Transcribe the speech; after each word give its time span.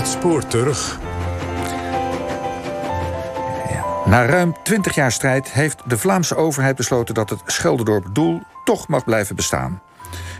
Het 0.00 0.08
spoor 0.08 0.46
terug. 0.46 0.98
Na 4.04 4.26
ruim 4.26 4.56
20 4.62 4.94
jaar 4.94 5.12
strijd 5.12 5.52
heeft 5.52 5.82
de 5.86 5.98
Vlaamse 5.98 6.36
overheid 6.36 6.76
besloten 6.76 7.14
dat 7.14 7.30
het 7.30 7.40
Schelderdorp 7.46 8.06
Doel 8.12 8.40
toch 8.64 8.88
mag 8.88 9.04
blijven 9.04 9.36
bestaan. 9.36 9.82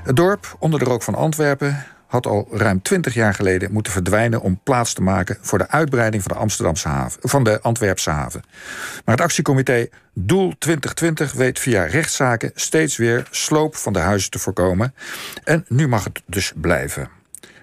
Het 0.03 0.17
dorp, 0.17 0.57
onder 0.59 0.79
de 0.79 0.85
rook 0.85 1.03
van 1.03 1.15
Antwerpen, 1.15 1.87
had 2.07 2.27
al 2.27 2.49
ruim 2.51 2.83
20 2.83 3.15
jaar 3.15 3.35
geleden 3.35 3.73
moeten 3.73 3.93
verdwijnen 3.93 4.41
om 4.41 4.61
plaats 4.63 4.93
te 4.93 5.03
maken 5.03 5.39
voor 5.41 5.59
de 5.59 5.69
uitbreiding 5.69 6.23
van 6.23 6.33
de 6.33 6.39
Amsterdamse 6.39 6.89
haven, 6.89 7.29
van 7.29 7.45
de 7.45 7.61
Antwerpse 7.61 8.11
haven. 8.11 8.43
Maar 9.05 9.15
het 9.15 9.25
actiecomité 9.25 9.89
Doel 10.15 10.53
2020 10.59 11.33
weet 11.33 11.59
via 11.59 11.85
rechtszaken 11.85 12.51
steeds 12.55 12.97
weer 12.97 13.29
sloop 13.31 13.77
van 13.77 13.93
de 13.93 13.99
huizen 13.99 14.31
te 14.31 14.39
voorkomen. 14.39 14.95
En 15.45 15.65
nu 15.69 15.89
mag 15.89 16.05
het 16.05 16.23
dus 16.27 16.53
blijven. 16.57 17.20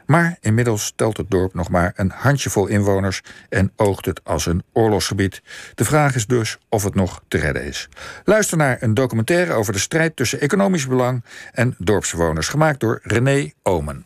Maar 0.07 0.37
inmiddels 0.41 0.93
telt 0.95 1.17
het 1.17 1.29
dorp 1.29 1.53
nog 1.53 1.69
maar 1.69 1.93
een 1.95 2.11
handjevol 2.15 2.67
inwoners 2.67 3.21
en 3.49 3.71
oogt 3.75 4.05
het 4.05 4.21
als 4.23 4.45
een 4.45 4.63
oorlogsgebied. 4.73 5.41
De 5.75 5.85
vraag 5.85 6.15
is 6.15 6.27
dus 6.27 6.57
of 6.69 6.83
het 6.83 6.95
nog 6.95 7.21
te 7.27 7.37
redden 7.37 7.63
is. 7.63 7.89
Luister 8.23 8.57
naar 8.57 8.77
een 8.79 8.93
documentaire 8.93 9.53
over 9.53 9.73
de 9.73 9.79
strijd 9.79 10.15
tussen 10.15 10.39
economisch 10.39 10.87
belang 10.87 11.23
en 11.51 11.75
dorpsbewoners, 11.77 12.47
gemaakt 12.47 12.79
door 12.79 12.99
René 13.03 13.51
Omen. 13.63 14.05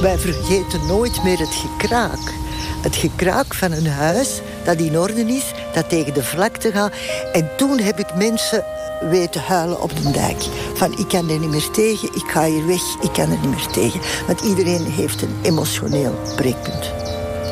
Wij 0.00 0.18
vergeten 0.18 0.86
nooit 0.86 1.22
meer 1.24 1.38
het 1.38 1.54
gekraak. 1.54 2.45
Het 2.82 2.96
gekraak 2.96 3.54
van 3.54 3.72
een 3.72 3.86
huis 3.86 4.40
dat 4.64 4.76
in 4.76 4.98
orde 4.98 5.20
is, 5.20 5.52
dat 5.74 5.88
tegen 5.88 6.14
de 6.14 6.22
vlakte 6.22 6.70
gaat. 6.72 6.92
En 7.32 7.48
toen 7.56 7.78
heb 7.78 7.98
ik 7.98 8.14
mensen 8.14 8.64
weten 9.10 9.40
huilen 9.40 9.82
op 9.82 9.96
de 9.96 10.10
dijk. 10.10 10.42
Van 10.74 10.98
ik 10.98 11.08
kan 11.08 11.30
er 11.30 11.38
niet 11.38 11.50
meer 11.50 11.70
tegen, 11.70 12.08
ik 12.14 12.24
ga 12.26 12.44
hier 12.44 12.66
weg, 12.66 12.82
ik 13.02 13.12
kan 13.12 13.30
er 13.30 13.38
niet 13.38 13.50
meer 13.50 13.66
tegen. 13.72 14.00
Want 14.26 14.40
iedereen 14.40 14.84
heeft 14.84 15.22
een 15.22 15.36
emotioneel 15.42 16.14
breekpunt. 16.36 16.92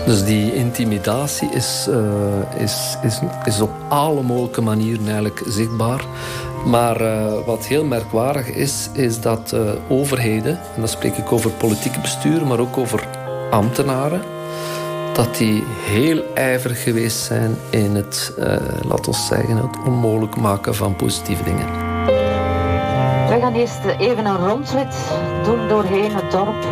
Dus 0.06 0.24
die 0.24 0.54
intimidatie 0.54 1.48
is, 1.50 1.86
uh, 1.88 2.62
is, 2.62 2.96
is, 3.02 3.18
is 3.44 3.60
op 3.60 3.70
alle 3.88 4.22
mogelijke 4.22 4.60
manieren 4.60 5.04
eigenlijk 5.04 5.42
zichtbaar. 5.46 6.04
Maar 6.66 7.02
uh, 7.02 7.32
wat 7.46 7.66
heel 7.66 7.84
merkwaardig 7.84 8.46
is, 8.46 8.88
is 8.92 9.20
dat 9.20 9.52
uh, 9.54 9.60
overheden, 9.88 10.52
en 10.52 10.80
dan 10.80 10.88
spreek 10.88 11.16
ik 11.16 11.32
over 11.32 11.50
politieke 11.50 12.00
bestuur, 12.00 12.46
maar 12.46 12.58
ook 12.58 12.76
over 12.76 13.08
ambtenaren, 13.50 14.22
dat 15.14 15.36
die 15.36 15.64
heel 15.66 16.22
ijverig 16.34 16.82
geweest 16.82 17.16
zijn 17.16 17.56
in 17.70 17.94
het, 17.94 18.34
uh, 18.38 18.46
laten 18.88 19.12
we 19.12 19.18
zeggen, 19.18 19.56
het 19.56 19.78
onmogelijk 19.86 20.36
maken 20.36 20.74
van 20.74 20.96
positieve 20.96 21.44
dingen. 21.44 21.66
We 23.28 23.38
gaan 23.40 23.54
eerst 23.54 23.84
even 23.98 24.24
een 24.24 24.48
rondrit 24.48 24.96
doen 25.44 25.68
doorheen 25.68 26.14
het 26.14 26.30
dorp. 26.30 26.64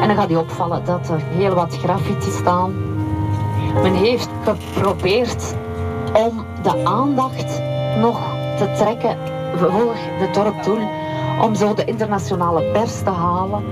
En 0.00 0.08
dan 0.08 0.16
gaat 0.16 0.30
u 0.30 0.34
opvallen 0.34 0.84
dat 0.84 1.08
er 1.08 1.20
heel 1.36 1.54
wat 1.54 1.78
graffiti 1.78 2.30
staan. 2.30 2.74
Men 3.82 3.94
heeft 3.94 4.28
geprobeerd 4.44 5.54
om 6.12 6.44
de 6.62 6.84
aandacht 6.84 7.60
nog 8.00 8.20
te 8.58 8.72
trekken 8.76 9.16
voor 9.56 9.94
de 10.18 10.28
dorpdoel. 10.32 10.88
Om 11.42 11.54
zo 11.54 11.74
de 11.74 11.84
internationale 11.84 12.62
pers 12.72 13.02
te 13.02 13.10
halen. 13.10 13.64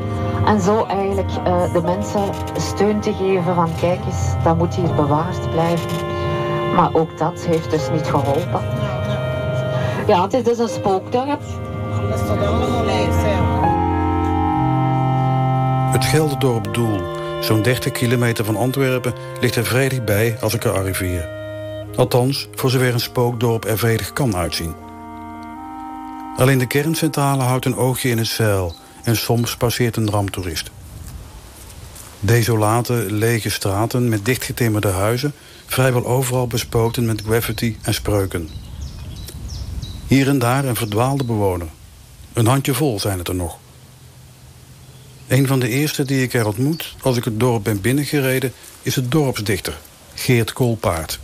En 0.46 0.60
zo 0.60 0.84
eigenlijk 0.84 1.30
uh, 1.46 1.72
de 1.72 1.82
mensen 1.82 2.20
steun 2.56 3.00
te 3.00 3.12
geven 3.12 3.54
van 3.54 3.70
kijk 3.80 4.04
eens, 4.04 4.44
dat 4.44 4.58
moet 4.58 4.74
hier 4.74 4.94
bewaard 4.94 5.50
blijven. 5.50 5.90
Maar 6.74 6.94
ook 6.94 7.18
dat 7.18 7.40
heeft 7.40 7.70
dus 7.70 7.90
niet 7.90 8.06
geholpen. 8.06 8.60
Ja, 10.06 10.22
het 10.22 10.32
is 10.34 10.42
dus 10.42 10.58
een 10.58 10.68
spookdorp. 10.68 11.40
Het 15.92 16.04
Gelderdorp 16.04 16.74
Doel, 16.74 17.00
zo'n 17.40 17.62
30 17.62 17.92
kilometer 17.92 18.44
van 18.44 18.56
Antwerpen, 18.56 19.14
ligt 19.40 19.56
er 19.56 19.64
vredig 19.64 20.04
bij 20.04 20.36
als 20.40 20.54
ik 20.54 20.64
er 20.64 20.72
arriveer. 20.72 21.28
Althans, 21.96 22.48
voor 22.54 22.70
zover 22.70 22.92
een 22.92 23.00
spookdorp 23.00 23.64
er 23.64 23.78
vredig 23.78 24.12
kan 24.12 24.36
uitzien. 24.36 24.74
Alleen 26.36 26.58
de 26.58 26.66
kerncentrale 26.66 27.42
houdt 27.42 27.64
een 27.64 27.76
oogje 27.76 28.08
in 28.08 28.18
het 28.18 28.26
zeil 28.26 28.74
en 29.02 29.16
soms 29.16 29.56
passeert 29.56 29.96
een 29.96 30.10
ramptoerist. 30.10 30.70
Desolate, 32.20 33.06
lege 33.08 33.50
straten 33.50 34.08
met 34.08 34.24
dichtgetimmerde 34.24 34.88
huizen, 34.88 35.32
vrijwel 35.66 36.06
overal 36.06 36.46
bespoten 36.46 37.06
met 37.06 37.22
graffiti 37.22 37.78
en 37.82 37.94
spreuken. 37.94 38.48
Hier 40.06 40.28
en 40.28 40.38
daar 40.38 40.64
een 40.64 40.76
verdwaalde 40.76 41.24
bewoner. 41.24 41.68
Een 42.32 42.46
handjevol 42.46 43.00
zijn 43.00 43.18
het 43.18 43.28
er 43.28 43.34
nog. 43.34 43.58
Een 45.28 45.46
van 45.46 45.60
de 45.60 45.68
eerste 45.68 46.04
die 46.04 46.22
ik 46.22 46.34
er 46.34 46.46
ontmoet 46.46 46.94
als 47.00 47.16
ik 47.16 47.24
het 47.24 47.40
dorp 47.40 47.64
ben 47.64 47.80
binnengereden... 47.80 48.52
is 48.82 48.94
het 48.94 49.10
dorpsdichter, 49.10 49.78
Geert 50.14 50.52
Koolpaard. 50.52 51.18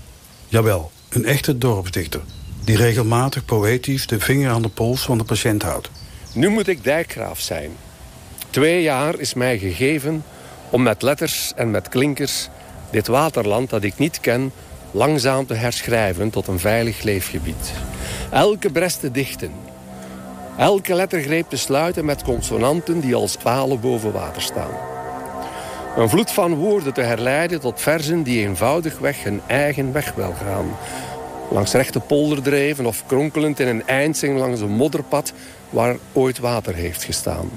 Jawel, 0.48 0.90
een 1.08 1.24
echte 1.24 1.58
dorpsdichter... 1.58 2.20
die 2.64 2.76
regelmatig 2.76 3.44
poëtisch 3.44 4.06
de 4.06 4.20
vinger 4.20 4.50
aan 4.50 4.62
de 4.62 4.68
pols 4.68 5.02
van 5.02 5.18
de 5.18 5.24
patiënt 5.24 5.62
houdt. 5.62 5.90
Nu 6.32 6.48
moet 6.48 6.68
ik 6.68 6.84
dijkgraaf 6.84 7.40
zijn. 7.40 7.70
Twee 8.50 8.82
jaar 8.82 9.18
is 9.18 9.34
mij 9.34 9.58
gegeven 9.58 10.24
om 10.70 10.82
met 10.82 11.02
letters 11.02 11.52
en 11.56 11.70
met 11.70 11.88
klinkers... 11.88 12.48
dit 12.90 13.06
waterland 13.06 13.70
dat 13.70 13.82
ik 13.82 13.98
niet 13.98 14.20
ken 14.20 14.52
langzaam 14.90 15.46
te 15.46 15.54
herschrijven 15.54 16.30
tot 16.30 16.46
een 16.46 16.58
veilig 16.58 17.02
leefgebied. 17.02 17.72
Elke 18.30 18.70
brest 18.70 19.00
te 19.00 19.10
dichten. 19.10 19.52
Elke 20.58 20.94
lettergreep 20.94 21.48
te 21.48 21.56
sluiten 21.56 22.04
met 22.04 22.22
consonanten 22.22 23.00
die 23.00 23.14
als 23.14 23.36
palen 23.36 23.80
boven 23.80 24.12
water 24.12 24.42
staan. 24.42 24.70
Een 25.96 26.08
vloed 26.08 26.30
van 26.30 26.54
woorden 26.54 26.92
te 26.92 27.00
herleiden 27.00 27.60
tot 27.60 27.80
verzen 27.80 28.22
die 28.22 28.46
eenvoudigweg 28.46 29.22
hun 29.22 29.40
eigen 29.46 29.92
weg 29.92 30.12
wel 30.14 30.34
gaan. 30.44 30.76
Langs 31.50 31.72
rechte 31.72 32.00
polderdreven 32.00 32.86
of 32.86 33.06
kronkelend 33.06 33.60
in 33.60 33.68
een 33.68 33.86
eindzing 33.86 34.38
langs 34.38 34.60
een 34.60 34.70
modderpad 34.70 35.32
waar 35.70 35.96
ooit 36.12 36.38
water 36.38 36.74
heeft 36.74 37.04
gestaan. 37.04 37.50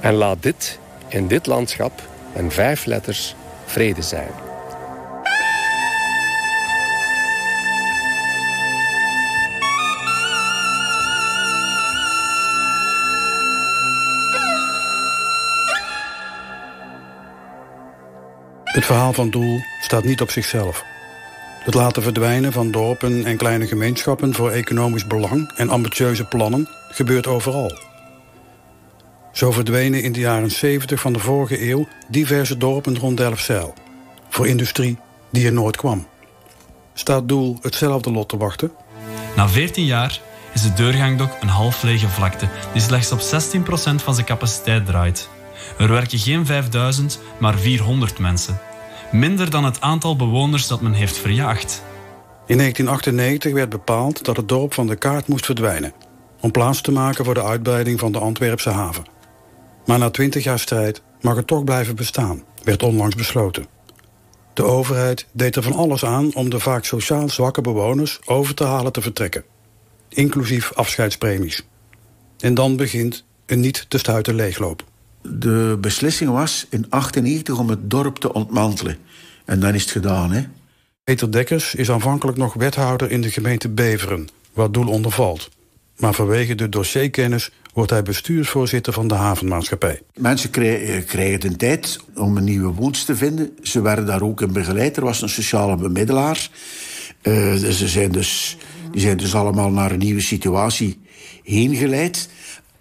En 0.00 0.14
laat 0.14 0.42
dit, 0.42 0.78
in 1.08 1.26
dit 1.28 1.46
landschap, 1.46 2.02
en 2.32 2.50
vijf 2.50 2.84
letters, 2.84 3.34
vrede 3.64 4.02
zijn. 4.02 4.30
Het 18.62 18.84
verhaal 18.84 19.12
van 19.12 19.30
Doel 19.30 19.60
staat 19.80 20.04
niet 20.04 20.20
op 20.20 20.30
zichzelf. 20.30 20.91
Het 21.62 21.74
laten 21.74 22.02
verdwijnen 22.02 22.52
van 22.52 22.70
dorpen 22.70 23.24
en 23.24 23.36
kleine 23.36 23.66
gemeenschappen... 23.66 24.34
voor 24.34 24.50
economisch 24.50 25.06
belang 25.06 25.52
en 25.56 25.68
ambitieuze 25.68 26.24
plannen 26.24 26.68
gebeurt 26.88 27.26
overal. 27.26 27.78
Zo 29.32 29.50
verdwenen 29.50 30.02
in 30.02 30.12
de 30.12 30.20
jaren 30.20 30.50
70 30.50 31.00
van 31.00 31.12
de 31.12 31.18
vorige 31.18 31.68
eeuw... 31.70 31.88
diverse 32.08 32.56
dorpen 32.56 32.98
rond 32.98 33.16
Delfzijl. 33.16 33.74
Voor 34.28 34.46
industrie 34.46 34.98
die 35.30 35.46
er 35.46 35.52
nooit 35.52 35.76
kwam. 35.76 36.06
Staat 36.94 37.28
Doel 37.28 37.58
hetzelfde 37.60 38.10
lot 38.10 38.28
te 38.28 38.36
wachten? 38.36 38.72
Na 39.36 39.48
14 39.48 39.84
jaar 39.84 40.20
is 40.54 40.62
de 40.62 40.72
deurgangdok 40.72 41.30
een 41.40 41.48
half 41.48 41.82
lege 41.82 42.08
vlakte... 42.08 42.48
die 42.72 42.82
slechts 42.82 43.12
op 43.12 43.20
16% 43.20 43.22
van 44.04 44.14
zijn 44.14 44.26
capaciteit 44.26 44.86
draait. 44.86 45.28
Er 45.78 45.88
werken 45.88 46.18
geen 46.18 46.46
5000, 46.46 47.18
maar 47.38 47.58
400 47.58 48.18
mensen. 48.18 48.60
Minder 49.12 49.50
dan 49.50 49.64
het 49.64 49.80
aantal 49.80 50.16
bewoners 50.16 50.66
dat 50.66 50.80
men 50.80 50.92
heeft 50.92 51.18
verjaagd. 51.18 51.82
In 52.46 52.56
1998 52.56 53.52
werd 53.52 53.68
bepaald 53.68 54.24
dat 54.24 54.36
het 54.36 54.48
dorp 54.48 54.74
van 54.74 54.86
de 54.86 54.96
kaart 54.96 55.28
moest 55.28 55.44
verdwijnen... 55.44 55.92
om 56.40 56.50
plaats 56.50 56.80
te 56.80 56.92
maken 56.92 57.24
voor 57.24 57.34
de 57.34 57.42
uitbreiding 57.42 58.00
van 58.00 58.12
de 58.12 58.18
Antwerpse 58.18 58.70
haven. 58.70 59.04
Maar 59.86 59.98
na 59.98 60.10
20 60.10 60.44
jaar 60.44 60.58
strijd 60.58 61.02
mag 61.20 61.36
het 61.36 61.46
toch 61.46 61.64
blijven 61.64 61.96
bestaan, 61.96 62.44
werd 62.62 62.82
onlangs 62.82 63.14
besloten. 63.14 63.66
De 64.54 64.62
overheid 64.62 65.26
deed 65.32 65.56
er 65.56 65.62
van 65.62 65.72
alles 65.72 66.04
aan 66.04 66.34
om 66.34 66.50
de 66.50 66.60
vaak 66.60 66.84
sociaal 66.84 67.28
zwakke 67.28 67.60
bewoners 67.60 68.20
over 68.24 68.54
te 68.54 68.64
halen 68.64 68.92
te 68.92 69.00
vertrekken. 69.00 69.44
Inclusief 70.08 70.72
afscheidspremies. 70.72 71.66
En 72.38 72.54
dan 72.54 72.76
begint 72.76 73.24
een 73.46 73.60
niet 73.60 73.86
te 73.88 73.98
stuiten 73.98 74.34
leegloop. 74.34 74.84
De 75.22 75.78
beslissing 75.80 76.30
was 76.30 76.66
in 76.70 76.86
1998 76.88 77.58
om 77.58 77.68
het 77.68 77.90
dorp 77.90 78.16
te 78.16 78.32
ontmantelen. 78.32 78.96
En 79.52 79.60
dan 79.60 79.74
is 79.74 79.82
het 79.82 79.90
gedaan, 79.90 80.32
hè. 80.32 80.42
Peter 81.04 81.32
Dekkers 81.32 81.74
is 81.74 81.90
aanvankelijk 81.90 82.38
nog 82.38 82.54
wethouder 82.54 83.10
in 83.10 83.20
de 83.20 83.30
gemeente 83.30 83.68
Beveren, 83.68 84.28
waar 84.52 84.70
Doel 84.70 84.88
onder 84.88 85.12
valt. 85.12 85.50
Maar 85.96 86.14
vanwege 86.14 86.54
de 86.54 86.68
dossierkennis 86.68 87.50
wordt 87.72 87.90
hij 87.90 88.02
bestuursvoorzitter 88.02 88.92
van 88.92 89.08
de 89.08 89.14
havenmaatschappij. 89.14 90.00
Mensen 90.14 90.50
kregen 90.50 91.40
de 91.40 91.56
tijd 91.56 91.98
om 92.14 92.36
een 92.36 92.44
nieuwe 92.44 92.72
woens 92.72 93.04
te 93.04 93.16
vinden. 93.16 93.50
Ze 93.62 93.80
werden 93.80 94.06
daar 94.06 94.22
ook 94.22 94.40
in 94.40 94.52
begeleid. 94.52 94.96
Er 94.96 95.04
was 95.04 95.22
een 95.22 95.28
sociale 95.28 95.76
bemiddelaar. 95.76 96.50
Uh, 97.22 97.54
ze 97.54 97.88
zijn 97.88 98.12
dus 98.12 98.56
Die 98.92 99.00
zijn 99.00 99.16
dus 99.16 99.34
allemaal 99.34 99.70
naar 99.70 99.90
een 99.90 99.98
nieuwe 99.98 100.22
situatie 100.22 101.00
heen 101.42 101.74
geleid. 101.74 102.28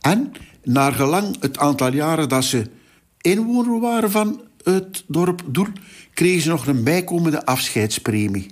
En 0.01 0.31
naar 0.63 0.93
gelang 0.93 1.35
het 1.39 1.57
aantal 1.57 1.93
jaren 1.93 2.29
dat 2.29 2.43
ze 2.43 2.69
inwoner 3.21 3.79
waren 3.79 4.11
van 4.11 4.41
het 4.63 5.03
dorp 5.07 5.41
Doel, 5.45 5.67
kregen 6.13 6.41
ze 6.41 6.49
nog 6.49 6.67
een 6.67 6.83
bijkomende 6.83 7.45
afscheidspremie. 7.45 8.51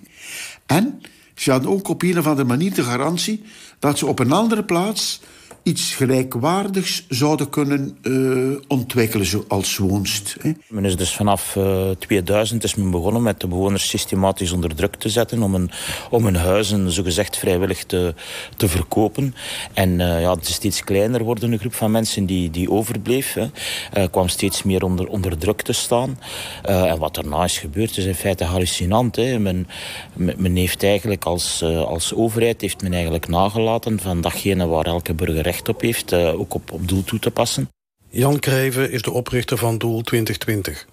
En 0.66 1.02
ze 1.36 1.52
hadden 1.52 1.72
ook 1.72 1.88
op 1.88 2.02
een 2.02 2.18
of 2.18 2.28
andere 2.28 2.48
manier 2.48 2.74
de 2.74 2.84
garantie 2.84 3.44
dat 3.80 3.98
ze 3.98 4.06
op 4.06 4.20
een 4.20 4.32
andere 4.32 4.64
plaats 4.64 5.22
iets 5.70 5.96
gelijkwaardigs 5.96 7.06
zouden 7.10 7.50
kunnen 7.50 7.98
uh, 8.02 8.58
ontwikkelen 8.68 9.26
zoals 9.26 9.78
woonst. 9.78 10.36
Hè. 10.42 10.52
Men 10.68 10.86
is 10.86 10.96
dus 10.96 11.16
vanaf 11.16 11.56
uh, 11.56 11.90
2000 11.90 12.64
is 12.64 12.76
men 12.76 12.92
begonnen 12.92 13.22
met 13.22 13.40
de 13.40 13.48
bewoners 13.48 13.90
systematisch 13.90 14.52
onder 14.52 14.76
druk 14.76 14.96
te 14.96 15.10
zetten 15.10 15.44
om 15.44 15.54
hun, 15.54 15.72
om 16.10 16.26
hun 16.26 16.36
huizen 16.36 16.92
zogezegd 16.92 17.38
vrijwillig 17.38 17.84
te, 17.84 18.14
te 18.58 18.68
verkopen. 18.68 19.36
En 19.74 19.90
uh, 19.90 20.22
ja, 20.22 20.34
het 20.34 20.48
is 20.48 20.54
steeds 20.54 20.84
kleiner 20.84 21.24
worden, 21.24 21.52
een 21.52 21.60
groep 21.60 21.74
van 21.74 21.92
mensen 21.92 22.26
die, 22.26 22.52
die 22.52 22.72
overbleef. 22.72 23.34
Hè. 23.34 24.10
kwam 24.10 24.28
steeds 24.28 24.64
meer 24.64 24.84
onder, 24.84 25.08
onder 25.08 25.38
druk 25.38 25.62
te 25.62 25.74
staan. 25.74 26.20
en 26.64 27.00
wat 27.00 27.16
daarna 27.16 27.44
is 27.44 27.58
gebeurd 27.58 27.98
is 27.98 28.06
in 28.06 28.16
feite 28.16 28.44
hallucinant. 28.44 29.16
Hè. 29.16 29.40
Men, 29.40 29.68
men 30.14 30.56
heeft 30.56 30.84
eigenlijk 30.84 31.26
als, 31.26 31.64
als 31.64 32.14
overheid 32.14 32.62
heeft 32.62 32.82
men 32.82 32.94
eigenlijk 32.94 33.28
nagelaten 33.28 34.00
van 34.00 34.22
datgene 34.22 34.68
waar 34.68 34.86
elke 34.86 35.14
burger 35.14 35.42
recht 35.42 35.59
op 35.68 35.82
heeft, 35.82 36.12
uh, 36.12 36.40
ook 36.40 36.54
op, 36.54 36.72
op 36.72 36.88
doel 36.88 37.04
toe 37.04 37.20
te 37.20 37.32
passen. 37.32 37.70
Jan 38.10 38.40
Kreven 38.40 38.92
is 38.92 39.02
de 39.02 39.12
oprichter 39.12 39.58
van 39.58 39.78
Doel 39.78 40.02
2020. 40.02 40.88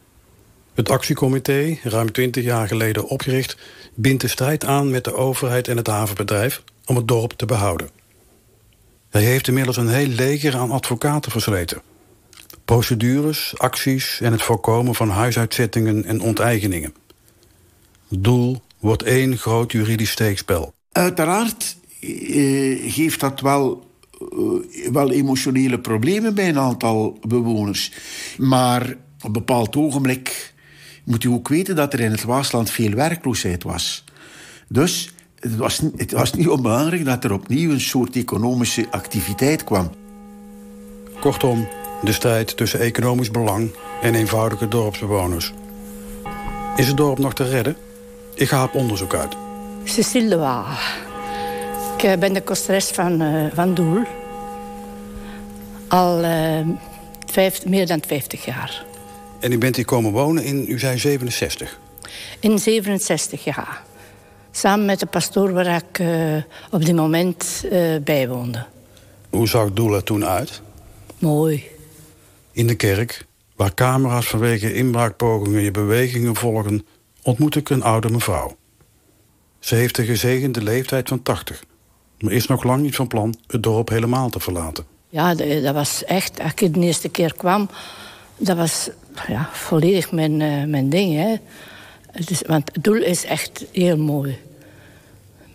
Het 0.74 0.90
actiecomité, 0.90 1.78
ruim 1.82 2.12
20 2.12 2.44
jaar 2.44 2.68
geleden 2.68 3.08
opgericht... 3.08 3.56
bindt 3.94 4.22
de 4.22 4.28
strijd 4.28 4.64
aan 4.64 4.90
met 4.90 5.04
de 5.04 5.14
overheid 5.14 5.68
en 5.68 5.76
het 5.76 5.86
havenbedrijf... 5.86 6.62
om 6.86 6.96
het 6.96 7.08
dorp 7.08 7.32
te 7.32 7.46
behouden. 7.46 7.90
Hij 9.08 9.22
heeft 9.22 9.48
inmiddels 9.48 9.76
een 9.76 9.88
heel 9.88 10.06
leger 10.06 10.56
aan 10.56 10.70
advocaten 10.70 11.30
versleten. 11.30 11.82
Procedures, 12.64 13.54
acties 13.56 14.20
en 14.20 14.32
het 14.32 14.42
voorkomen 14.42 14.94
van 14.94 15.08
huisuitzettingen 15.08 16.04
en 16.04 16.20
onteigeningen. 16.20 16.94
Doel 18.08 18.62
wordt 18.78 19.02
één 19.02 19.38
groot 19.38 19.72
juridisch 19.72 20.10
steekspel. 20.10 20.74
Uiteraard 20.92 21.76
uh, 22.00 22.92
geeft 22.92 23.20
dat 23.20 23.40
wel 23.40 23.86
wel 24.92 25.10
emotionele 25.10 25.78
problemen 25.78 26.34
bij 26.34 26.48
een 26.48 26.58
aantal 26.58 27.18
bewoners. 27.26 27.92
Maar 28.38 28.82
op 28.90 29.24
een 29.24 29.32
bepaald 29.32 29.76
ogenblik 29.76 30.54
moet 31.04 31.24
u 31.24 31.28
ook 31.28 31.48
weten 31.48 31.76
dat 31.76 31.92
er 31.92 32.00
in 32.00 32.10
het 32.10 32.24
Waasland 32.24 32.70
veel 32.70 32.90
werkloosheid 32.90 33.62
was. 33.62 34.04
Dus 34.68 35.14
het 35.38 35.56
was, 35.56 35.80
het 35.96 36.12
was 36.12 36.32
niet 36.32 36.48
onbelangrijk 36.48 37.04
dat 37.04 37.24
er 37.24 37.32
opnieuw 37.32 37.70
een 37.70 37.80
soort 37.80 38.16
economische 38.16 38.86
activiteit 38.90 39.64
kwam. 39.64 39.90
Kortom, 41.20 41.68
de 42.02 42.12
strijd 42.12 42.56
tussen 42.56 42.80
economisch 42.80 43.30
belang 43.30 43.70
en 44.02 44.14
eenvoudige 44.14 44.68
dorpsbewoners. 44.68 45.52
Is 46.76 46.86
het 46.86 46.96
dorp 46.96 47.18
nog 47.18 47.34
te 47.34 47.48
redden? 47.48 47.76
Ik 48.34 48.48
ga 48.48 48.64
op 48.64 48.74
onderzoek 48.74 49.14
uit. 49.14 49.36
Cécile 49.84 50.28
de 50.28 50.36
Waal. 50.36 50.64
Ik 51.96 52.02
eh, 52.02 52.18
ben 52.18 52.32
de 52.32 52.42
kosteres 52.42 52.88
van, 52.88 53.22
uh, 53.22 53.46
van 53.54 53.74
Doel. 53.74 54.02
Al 55.88 56.24
uh, 56.24 56.66
vijf, 57.26 57.66
meer 57.66 57.86
dan 57.86 58.02
50 58.06 58.44
jaar. 58.44 58.84
En 59.40 59.52
u 59.52 59.58
bent 59.58 59.76
hier 59.76 59.84
komen 59.84 60.12
wonen 60.12 60.44
in, 60.44 60.64
u 60.68 60.78
zei 60.78 60.98
67? 60.98 61.78
In 62.40 62.58
67, 62.58 63.44
ja. 63.44 63.82
Samen 64.50 64.86
met 64.86 65.00
de 65.00 65.06
pastoor 65.06 65.52
waar 65.52 65.66
ik 65.66 65.98
uh, 65.98 66.36
op 66.70 66.84
dit 66.84 66.94
moment 66.94 67.64
bij 68.04 68.28
woonde. 68.28 68.66
Hoe 69.30 69.48
zag 69.48 69.72
Doel 69.72 69.94
er 69.94 70.02
toen 70.02 70.24
uit? 70.24 70.62
Mooi. 71.18 71.64
In 72.52 72.66
de 72.66 72.74
kerk, 72.74 73.26
waar 73.56 73.74
camera's 73.74 74.26
vanwege 74.26 74.74
inbraakpogingen 74.74 75.62
je 75.62 75.70
bewegingen 75.70 76.36
volgen... 76.36 76.86
ontmoet 77.22 77.56
ik 77.56 77.70
een 77.70 77.82
oude 77.82 78.10
mevrouw. 78.10 78.56
Ze 79.58 79.74
heeft 79.74 79.96
de 79.96 80.04
gezegende 80.04 80.62
leeftijd 80.62 81.08
van 81.08 81.22
80 81.22 81.62
maar 82.18 82.32
is 82.32 82.46
nog 82.46 82.62
lang 82.62 82.82
niet 82.82 82.96
van 82.96 83.06
plan 83.06 83.34
het 83.46 83.62
dorp 83.62 83.88
helemaal 83.88 84.28
te 84.28 84.40
verlaten. 84.40 84.84
Ja, 85.08 85.34
dat 85.34 85.74
was 85.74 86.04
echt, 86.04 86.40
als 86.40 86.52
ik 86.54 86.74
de 86.74 86.80
eerste 86.80 87.08
keer 87.08 87.34
kwam, 87.34 87.68
dat 88.36 88.56
was 88.56 88.90
ja, 89.26 89.48
volledig 89.52 90.12
mijn, 90.12 90.40
uh, 90.40 90.64
mijn 90.64 90.88
ding. 90.88 91.14
Hè. 91.14 91.34
Dus, 92.24 92.42
want 92.46 92.70
het 92.72 92.84
doel 92.84 93.02
is 93.02 93.24
echt 93.24 93.64
heel 93.72 93.96
mooi. 93.96 94.38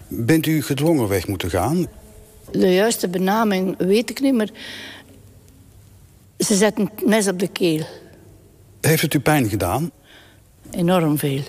Bent 0.08 0.46
u 0.46 0.62
gedwongen 0.62 1.08
weg 1.08 1.28
moeten 1.28 1.50
gaan? 1.50 1.88
De 2.52 2.74
juiste 2.74 3.08
benaming 3.08 3.76
weet 3.78 4.10
ik 4.10 4.22
niet, 4.22 4.34
maar 4.34 4.50
ze 6.38 6.56
zetten 6.56 6.92
het 6.96 7.06
mes 7.06 7.28
op 7.28 7.40
de 7.40 7.48
keel. 7.48 7.86
Heeft 8.82 9.02
het 9.02 9.14
u 9.14 9.20
pijn 9.20 9.50
gedaan? 9.50 9.92
Enorm 10.72 11.18
veel. 11.18 11.42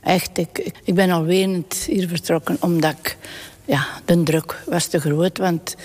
Echt, 0.00 0.38
ik, 0.38 0.72
ik 0.84 0.94
ben 0.94 1.10
al 1.10 1.24
wenend 1.24 1.74
hier 1.74 2.08
vertrokken 2.08 2.56
omdat 2.60 2.94
ik 2.98 3.16
ja, 3.68 3.86
de 4.04 4.22
druk 4.22 4.62
was 4.66 4.86
te 4.86 5.00
groot. 5.00 5.38
Want 5.38 5.76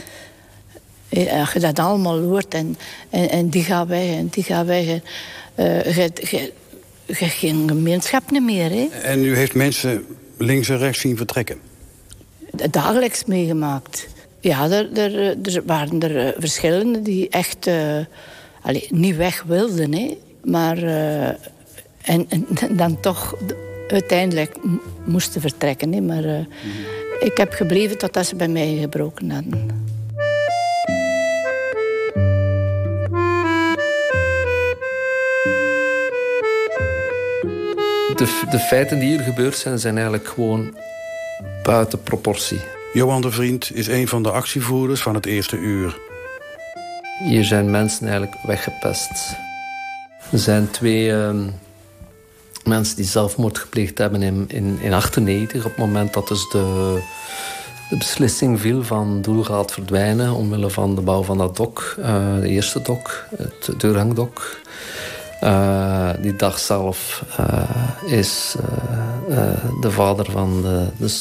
eh, 1.09 1.39
als 1.39 1.53
je 1.53 1.59
dat 1.59 1.79
allemaal 1.79 2.19
hoort 2.19 2.53
en, 2.53 2.77
en, 3.09 3.29
en 3.29 3.49
die 3.49 3.63
gaat 3.63 3.87
weg 3.87 4.15
en 4.15 4.27
die 4.27 4.43
gaat 4.43 4.65
weg. 4.65 4.87
En, 4.87 5.03
uh, 5.55 5.95
je, 5.95 6.11
je, 6.21 6.53
je 7.05 7.25
geen 7.25 7.63
gemeenschap 7.67 8.31
meer. 8.31 8.69
Hè. 8.69 8.87
En 9.01 9.25
u 9.25 9.35
heeft 9.35 9.53
mensen 9.53 10.05
links 10.37 10.69
en 10.69 10.77
rechts 10.77 10.99
zien 10.99 11.17
vertrekken? 11.17 11.57
Dagelijks 12.71 13.25
meegemaakt. 13.25 14.07
Ja, 14.39 14.69
er, 14.69 14.97
er, 14.97 15.37
er 15.43 15.63
waren 15.65 15.99
er 15.99 16.27
eh, 16.27 16.33
verschillende 16.37 17.01
die 17.01 17.29
echt 17.29 17.67
uh, 17.67 17.99
allez, 18.61 18.89
niet 18.89 19.15
weg 19.15 19.43
wilden. 19.43 19.93
Hè. 19.93 20.17
Maar 20.43 20.77
uh, 20.83 21.27
en, 22.01 22.25
en, 22.29 22.47
dan 22.71 22.99
toch 22.99 23.35
uiteindelijk 23.87 24.55
moesten 25.05 25.41
vertrekken. 25.41 25.93
Hè. 25.93 26.01
Maar 26.01 26.23
mm 26.23 26.47
-hmm. 26.61 27.02
Ik 27.23 27.37
heb 27.37 27.53
gebleven 27.53 27.97
totdat 27.97 28.25
ze 28.25 28.35
bij 28.35 28.47
mij 28.47 28.77
gebroken 28.79 29.31
hadden. 29.31 29.81
De, 38.15 38.47
de 38.51 38.59
feiten 38.59 38.99
die 38.99 39.07
hier 39.07 39.19
gebeurd 39.19 39.55
zijn, 39.55 39.79
zijn 39.79 39.93
eigenlijk 39.93 40.27
gewoon 40.27 40.77
buiten 41.63 42.03
proportie. 42.03 42.61
Johan 42.93 43.21
de 43.21 43.31
Vriend 43.31 43.75
is 43.75 43.87
een 43.87 44.07
van 44.07 44.23
de 44.23 44.31
actievoerders 44.31 45.01
van 45.01 45.15
het 45.15 45.25
eerste 45.25 45.57
uur. 45.57 45.97
Hier 47.23 47.43
zijn 47.43 47.71
mensen 47.71 48.07
eigenlijk 48.07 48.35
weggepest. 48.43 49.35
Er 50.31 50.39
zijn 50.39 50.71
twee 50.71 51.07
uh, 51.07 51.29
mensen 52.63 52.95
die 52.95 53.05
zelfmoord 53.05 53.57
gepleegd 53.57 53.97
hebben 53.97 54.21
in, 54.21 54.45
in, 54.47 54.79
in 54.81 54.93
98, 54.93 55.65
op 55.65 55.71
het 55.71 55.77
moment 55.77 56.13
dat 56.13 56.27
dus 56.27 56.49
de, 56.49 57.01
beslissing 57.89 58.59
viel 58.59 58.83
van 58.83 59.21
Doel 59.21 59.43
gaat 59.43 59.71
verdwijnen 59.71 60.33
omwille 60.33 60.69
van 60.69 60.95
de 60.95 61.01
bouw 61.01 61.23
van 61.23 61.37
dat 61.37 61.55
dok, 61.55 61.95
uh, 61.99 62.39
de 62.39 62.47
eerste 62.47 62.81
dok, 62.81 63.25
het 63.35 63.79
deurhangdok. 63.79 64.61
Uh, 65.43 66.09
die 66.21 66.35
dag 66.35 66.59
zelf 66.59 67.23
uh, 67.39 68.11
is 68.11 68.55
de 69.81 69.91
vader 69.91 70.31
van 70.31 70.61
de, 70.61 70.87
de 70.97 71.15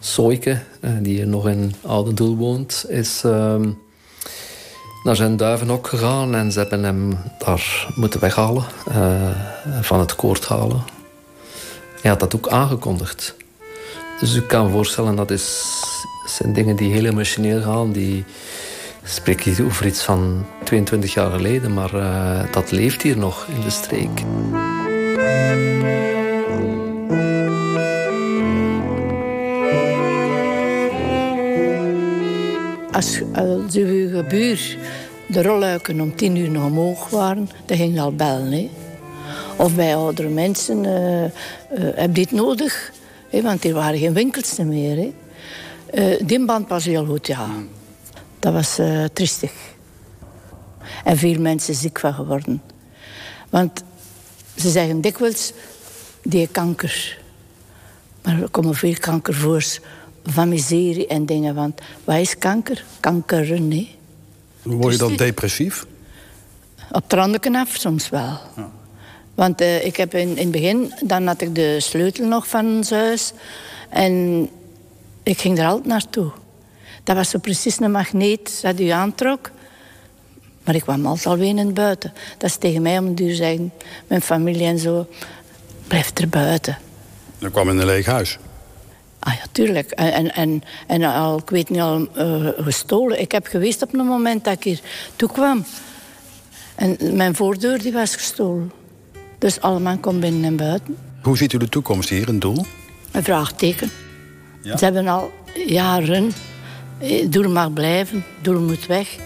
Soike, 0.00 0.58
die 1.00 1.14
hier 1.14 1.26
nog 1.26 1.48
in 1.48 1.74
Oude 1.86 2.14
Doel 2.14 2.36
woont, 2.36 2.84
is 2.88 3.22
ehm, 3.24 3.70
naar 5.02 5.16
zijn 5.16 5.36
duivenhok 5.36 5.86
gegaan 5.86 6.34
en 6.34 6.52
ze 6.52 6.58
hebben 6.58 6.82
hem 6.82 7.18
daar 7.38 7.88
moeten 7.94 8.20
weghalen, 8.20 8.64
uh, 8.88 9.30
van 9.80 10.00
het 10.00 10.16
koord 10.16 10.46
halen. 10.46 10.82
Hij 12.00 12.10
had 12.10 12.20
dat 12.20 12.36
ook 12.36 12.48
aangekondigd. 12.48 13.34
Dus 14.20 14.34
u 14.34 14.40
kan 14.40 14.70
voorstellen, 14.70 15.16
dat 15.16 15.30
is, 15.30 15.64
zijn 16.26 16.52
dingen 16.52 16.76
die 16.76 16.92
heel 16.92 17.04
emotioneel 17.04 17.62
gaan. 17.62 17.92
Die 17.92 18.24
spreek 19.04 19.40
je 19.40 19.64
over 19.64 19.86
iets 19.86 20.02
van 20.02 20.46
22 20.64 21.14
jaar 21.14 21.30
geleden, 21.30 21.74
maar 21.74 21.94
uh, 21.94 22.40
dat 22.52 22.70
leeft 22.70 23.02
hier 23.02 23.18
nog 23.18 23.46
in 23.46 23.60
de 23.60 23.70
streek. 23.70 24.24
Als, 33.00 33.20
als 33.34 33.74
uw 33.74 34.26
buur 34.26 34.76
de 35.28 35.42
rolluiken 35.42 36.00
om 36.00 36.16
tien 36.16 36.36
uur 36.36 36.50
nog 36.50 36.64
omhoog 36.64 37.08
waren, 37.08 37.48
dan 37.66 37.76
ging 37.76 38.00
al 38.00 38.14
bellen. 38.14 38.52
Hè. 38.52 38.70
Of 39.56 39.74
bij 39.74 39.96
oudere 39.96 40.28
mensen, 40.28 40.84
uh, 40.84 41.22
uh, 41.22 41.30
heb 41.72 42.14
dit 42.14 42.30
nodig? 42.30 42.92
Hè, 43.30 43.42
want 43.42 43.64
er 43.64 43.74
waren 43.74 43.98
geen 43.98 44.12
winkels 44.12 44.56
meer. 44.56 44.96
Hè. 44.96 45.12
Uh, 45.94 46.20
die 46.26 46.44
band 46.44 46.68
was 46.68 46.84
heel 46.84 47.06
goed, 47.06 47.26
ja. 47.26 47.48
Dat 48.38 48.52
was 48.52 48.78
tristig. 49.12 49.52
En 51.04 51.16
veel 51.16 51.40
mensen 51.40 51.74
ziek 51.74 51.98
van 51.98 52.14
geworden. 52.14 52.62
Want 53.50 53.82
ze 54.56 54.70
zeggen 54.70 55.00
dikwijls, 55.00 55.52
die 56.22 56.48
kanker. 56.48 57.18
Maar 58.22 58.42
er 58.42 58.48
komen 58.48 58.74
veel 58.74 58.96
kankervoors 58.98 59.80
van 60.24 60.48
miserie 60.48 61.06
en 61.06 61.26
dingen. 61.26 61.54
Want 61.54 61.80
wat 62.04 62.16
is 62.16 62.38
kanker? 62.38 62.84
Kankeren, 63.00 63.68
nee. 63.68 63.96
Word 64.62 64.92
je 64.92 64.98
dan 64.98 65.16
depressief? 65.16 65.86
Op 66.92 67.08
tranden 67.08 67.54
af 67.54 67.76
soms 67.76 68.08
wel. 68.08 68.38
Ja. 68.56 68.70
Want 69.34 69.60
uh, 69.60 69.84
ik 69.84 69.96
heb 69.96 70.14
in, 70.14 70.28
in 70.28 70.36
het 70.36 70.50
begin, 70.50 70.92
dan 71.04 71.26
had 71.26 71.40
ik 71.40 71.54
de 71.54 71.80
sleutel 71.80 72.26
nog 72.26 72.48
van 72.48 72.66
ons 72.66 72.90
huis. 72.90 73.32
En 73.88 74.48
ik 75.22 75.40
ging 75.40 75.58
er 75.58 75.66
altijd 75.66 75.86
naartoe. 75.86 76.30
Dat 77.04 77.16
was 77.16 77.30
zo 77.30 77.38
precies 77.38 77.80
een 77.80 77.90
magneet 77.90 78.58
dat 78.62 78.80
u 78.80 78.88
aantrok. 78.88 79.50
Maar 80.64 80.74
ik 80.74 80.82
kwam 80.82 81.06
altijd 81.06 81.26
alweer 81.26 81.48
in 81.48 81.58
het 81.58 81.74
buiten. 81.74 82.12
Dat 82.38 82.50
is 82.50 82.56
tegen 82.56 82.82
mij 82.82 82.98
om 82.98 83.14
de 83.14 83.34
zeggen, 83.34 83.72
mijn 84.06 84.22
familie 84.22 84.66
en 84.66 84.78
zo, 84.78 85.06
blijf 85.86 86.18
er 86.18 86.28
buiten. 86.28 86.78
Dan 87.38 87.50
kwam 87.50 87.70
in 87.70 87.78
een 87.78 87.86
leeg 87.86 88.06
huis. 88.06 88.38
Ah 89.20 89.34
ja, 89.34 89.42
tuurlijk. 89.52 89.90
En, 89.90 90.34
en, 90.34 90.62
en 90.86 91.02
al, 91.02 91.38
ik 91.38 91.50
weet 91.50 91.68
niet, 91.68 91.80
al 91.80 92.08
uh, 92.16 92.48
gestolen. 92.56 93.20
Ik 93.20 93.32
heb 93.32 93.46
geweest 93.46 93.82
op 93.82 93.94
een 93.94 94.06
moment 94.06 94.44
dat 94.44 94.54
ik 94.54 94.64
hier 94.64 94.80
toe 95.16 95.28
kwam. 95.32 95.64
En 96.74 96.96
mijn 97.16 97.34
voordeur 97.34 97.82
die 97.82 97.92
was 97.92 98.14
gestolen. 98.14 98.72
Dus 99.38 99.60
allemaal 99.60 99.98
komt 99.98 100.20
binnen 100.20 100.44
en 100.44 100.56
buiten. 100.56 100.96
Hoe 101.22 101.36
ziet 101.36 101.52
u 101.52 101.58
de 101.58 101.68
toekomst 101.68 102.08
hier, 102.08 102.28
een 102.28 102.38
doel? 102.38 102.64
Een 103.10 103.22
vraagteken. 103.22 103.90
Ja? 104.62 104.76
Ze 104.76 104.84
hebben 104.84 105.08
al 105.08 105.30
jaren... 105.66 106.32
Eh, 106.98 107.30
doel 107.30 107.50
mag 107.50 107.72
blijven, 107.72 108.24
doel 108.42 108.60
moet 108.60 108.86
weg. 108.86 109.16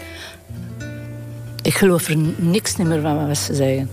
Ik 1.61 1.73
geloof 1.73 2.07
er 2.07 2.17
niks 2.37 2.75
meer 2.75 3.01
van 3.01 3.27
wat 3.27 3.37
ze 3.37 3.55
zeggen. 3.55 3.89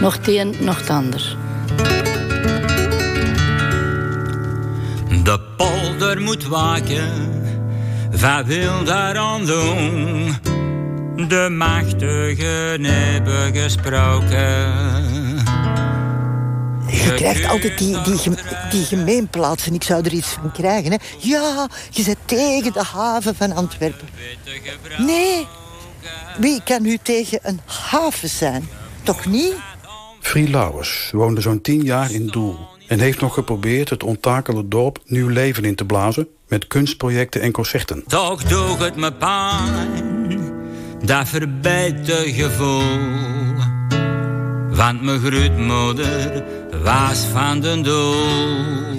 Nog 0.00 0.16
het 0.16 0.28
een, 0.28 0.54
nog 0.60 0.78
het 0.78 0.90
ander. 0.90 1.36
De 5.28 5.40
polder 5.56 6.20
moet 6.20 6.46
waken, 6.46 7.42
wat 8.20 8.46
wil 8.46 8.84
daar 8.84 9.16
aan 9.16 9.46
doen? 9.46 10.36
De 11.28 11.48
machtigen 11.50 12.84
hebben 12.84 13.54
gesproken. 13.54 14.36
Je 16.86 17.12
krijgt 17.16 17.48
altijd 17.48 17.78
die, 17.78 18.00
die, 18.00 18.18
die 18.70 18.84
gemeenplaatsen. 18.84 19.74
Ik 19.74 19.82
zou 19.82 20.04
er 20.04 20.12
iets 20.12 20.28
van 20.28 20.52
krijgen. 20.52 20.90
Hè. 20.90 20.96
Ja, 21.18 21.68
je 21.90 22.02
zit 22.02 22.18
tegen 22.24 22.72
de 22.72 22.84
haven 22.92 23.34
van 23.34 23.52
Antwerpen. 23.52 24.08
Nee, 24.98 25.46
wie 26.38 26.62
kan 26.64 26.84
u 26.84 26.98
tegen 27.02 27.38
een 27.42 27.60
haven 27.64 28.28
zijn? 28.28 28.68
Toch 29.02 29.26
niet? 29.26 29.54
Frie 30.20 30.50
Lauwers 30.50 31.10
woonde 31.12 31.40
zo'n 31.40 31.60
tien 31.60 31.82
jaar 31.82 32.10
in 32.10 32.26
Doel... 32.26 32.76
en 32.88 32.98
heeft 32.98 33.20
nog 33.20 33.34
geprobeerd 33.34 33.90
het 33.90 34.02
ontakelde 34.02 34.68
dorp 34.68 34.98
nieuw 35.04 35.28
leven 35.28 35.64
in 35.64 35.74
te 35.74 35.84
blazen... 35.84 36.28
met 36.48 36.66
kunstprojecten 36.66 37.40
en 37.40 37.52
concerten. 37.52 38.04
Toch 38.06 38.42
doe 38.42 38.76
het 38.76 38.96
me 38.96 39.12
pijn, 39.12 40.52
dat 41.04 41.28
verbeterde 41.28 42.32
gevoel. 42.32 42.82
Want 44.70 45.02
mijn 45.02 45.20
grootmoeder 45.20 46.44
was 46.82 47.18
van 47.32 47.60
den 47.60 47.82
doel. 47.82 48.96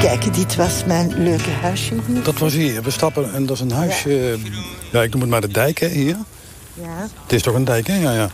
Kijk, 0.00 0.34
dit 0.34 0.56
was 0.56 0.84
mijn 0.84 1.22
leuke 1.22 1.50
huisje 1.50 1.94
hier. 2.06 2.22
Dat 2.22 2.38
was 2.38 2.52
hier. 2.52 2.82
We 2.82 2.90
stappen 2.90 3.34
en 3.34 3.46
dat 3.46 3.56
is 3.56 3.62
een 3.62 3.72
huisje... 3.72 4.38
Ja, 4.92 5.02
ik 5.02 5.10
noem 5.10 5.20
het 5.20 5.30
maar 5.30 5.40
de 5.40 5.48
dijk, 5.48 5.78
hè, 5.78 5.88
hier. 5.88 6.16
Ja. 6.74 7.08
Het 7.22 7.32
is 7.32 7.42
toch 7.42 7.54
een 7.54 7.64
dijk, 7.64 7.86
hè? 7.86 7.96
Ja, 7.96 8.12
ja. 8.12 8.30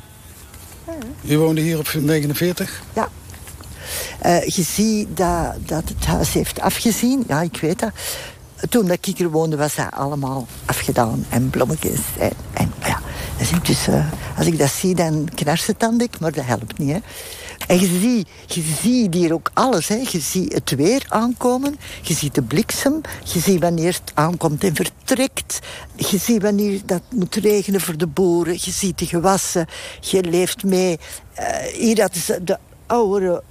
U 1.28 1.38
woonde 1.38 1.60
hier 1.60 1.78
op 1.78 1.88
49? 2.00 2.82
Ja. 2.94 3.08
Uh, 4.26 4.44
je 4.44 4.62
ziet 4.62 5.16
dat, 5.16 5.54
dat 5.58 5.88
het 5.88 6.06
huis 6.06 6.32
heeft 6.32 6.60
afgezien. 6.60 7.24
Ja, 7.28 7.40
ik 7.40 7.56
weet 7.60 7.78
dat. 7.78 7.90
Toen 8.68 8.86
dat 8.86 9.06
ik 9.06 9.18
er 9.18 9.30
woonde, 9.30 9.56
was 9.56 9.74
dat 9.74 9.90
allemaal 9.90 10.46
afgedaan. 10.64 11.26
En 11.28 11.50
blommetjes. 11.50 12.00
En, 12.52 12.72
ja. 12.84 13.00
Dus, 13.62 13.88
uh, 13.88 14.04
als 14.38 14.46
ik 14.46 14.58
dat 14.58 14.70
zie, 14.70 14.94
dan 14.94 15.28
knarst 15.34 15.66
het 15.66 15.80
dan 15.80 15.98
dik. 15.98 16.18
Maar 16.18 16.32
dat 16.32 16.44
helpt 16.44 16.78
niet. 16.78 17.02
En 17.66 17.80
je 17.80 17.86
ziet, 18.00 18.28
je 18.46 18.74
ziet 18.82 19.14
hier 19.14 19.32
ook 19.32 19.50
alles. 19.54 19.88
Hè. 19.88 19.94
Je 20.10 20.20
ziet 20.20 20.52
het 20.52 20.70
weer 20.70 21.04
aankomen. 21.08 21.78
Je 22.02 22.14
ziet 22.14 22.34
de 22.34 22.42
bliksem. 22.42 23.00
Je 23.24 23.40
ziet 23.40 23.60
wanneer 23.60 23.92
het 23.92 24.12
aankomt 24.14 24.64
en 24.64 24.74
vertrekt. 24.74 25.58
Je 25.94 26.18
ziet 26.18 26.42
wanneer 26.42 26.80
dat 26.84 27.02
moet 27.10 27.34
regenen 27.34 27.80
voor 27.80 27.96
de 27.96 28.06
boeren. 28.06 28.54
Je 28.54 28.70
ziet 28.70 28.98
de 28.98 29.06
gewassen. 29.06 29.66
Je 30.00 30.22
leeft 30.22 30.64
mee. 30.64 30.98
Uh, 31.38 31.46
hier, 31.56 31.94
dat 31.94 32.14
is 32.14 32.30
de 32.42 32.58
oude 32.86 33.42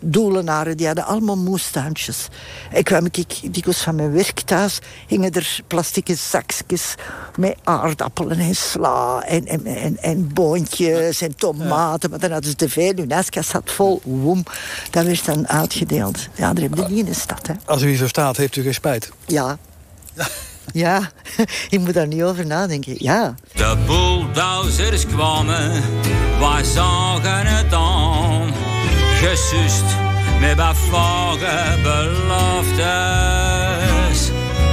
doelenaren, 0.00 0.76
die 0.76 0.86
hadden 0.86 1.04
allemaal 1.04 1.36
moestuintjes. 1.36 2.28
Ik 2.72 2.84
kwam 2.84 3.06
ik 3.06 3.52
dikwijls 3.54 3.80
van 3.80 3.94
mijn 3.94 4.12
werk 4.12 4.40
thuis, 4.40 4.78
hingen 5.06 5.32
er 5.32 5.60
plastieke 5.66 6.14
zakjes 6.14 6.94
met 7.36 7.56
aardappelen 7.64 8.38
en 8.38 8.56
sla 8.56 9.22
en, 9.26 9.46
en, 9.46 9.66
en, 9.66 10.02
en 10.02 10.32
boontjes 10.32 11.20
en 11.20 11.36
tomaten. 11.36 12.10
Maar 12.10 12.18
dan 12.18 12.30
hadden 12.30 12.50
ze 12.50 12.56
te 12.56 12.68
veel, 12.68 12.92
hun 12.94 13.10
ijskast 13.10 13.50
zat 13.50 13.70
vol, 13.70 14.00
woem. 14.04 14.42
Dat 14.90 15.04
werd 15.04 15.24
dan 15.24 15.48
uitgedeeld. 15.48 16.28
Ja, 16.34 16.52
daar 16.52 16.62
heb 16.62 16.74
je 16.74 16.84
niet 16.88 16.98
in 16.98 17.04
de 17.04 17.14
stad. 17.14 17.46
Hè. 17.46 17.54
Als 17.64 17.82
u 17.82 17.88
hier 17.88 17.96
zo 17.96 18.08
staat, 18.08 18.36
heeft 18.36 18.56
u 18.56 18.62
geen 18.62 18.74
spijt? 18.74 19.10
Ja. 19.26 19.58
Ja, 20.72 21.10
je 21.68 21.78
moet 21.78 21.94
daar 21.94 22.06
niet 22.06 22.22
over 22.22 22.46
nadenken. 22.46 22.94
Ja. 22.98 23.34
De 23.52 23.76
bulldozers 23.86 25.06
kwamen, 25.06 25.82
wij 26.38 26.64
zagen 26.64 27.46
het 27.46 27.72
aan 27.72 28.39
gesust 29.20 29.84
met 30.40 30.56
bevage 30.56 31.78
beloftes. 31.82 32.80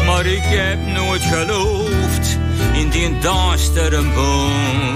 Maar 0.05 0.25
ik 0.25 0.43
heb 0.43 0.85
nooit 0.85 1.21
geloofd 1.21 2.37
in 2.73 2.89
die 2.89 3.19
duistere 3.19 4.01
boom. 4.01 4.95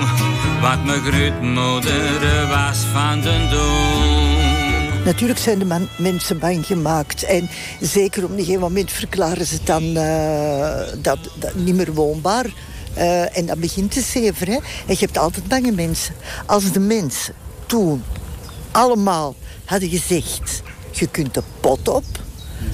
Wat 0.61 0.83
mijn 0.85 1.01
grootmoeder 1.01 2.47
was 2.47 2.77
van 2.93 3.21
den 3.21 3.49
doom. 3.49 5.03
Natuurlijk 5.05 5.39
zijn 5.39 5.59
de 5.59 5.87
mensen 5.97 6.39
bang 6.39 6.65
gemaakt. 6.65 7.23
En 7.23 7.49
zeker 7.79 8.23
op 8.23 8.29
een 8.29 8.37
gegeven 8.37 8.61
moment 8.61 8.91
verklaren 8.91 9.45
ze 9.45 9.53
het 9.53 9.65
dan 9.65 9.83
uh, 9.83 10.79
dat, 11.01 11.17
dat, 11.39 11.55
niet 11.55 11.75
meer 11.75 11.93
woonbaar. 11.93 12.45
Uh, 12.97 13.37
en 13.37 13.45
dat 13.45 13.59
begint 13.59 13.91
te 13.91 14.01
zeveren. 14.01 14.55
En 14.87 14.93
je 14.93 15.05
hebt 15.05 15.17
altijd 15.17 15.47
bange 15.47 15.71
mensen. 15.71 16.15
Als 16.45 16.71
de 16.71 16.79
mensen 16.79 17.33
toen 17.65 18.03
allemaal 18.71 19.35
hadden 19.65 19.89
gezegd... 19.89 20.61
je 20.91 21.07
kunt 21.07 21.33
de 21.33 21.43
pot 21.59 21.87
op, 21.87 22.03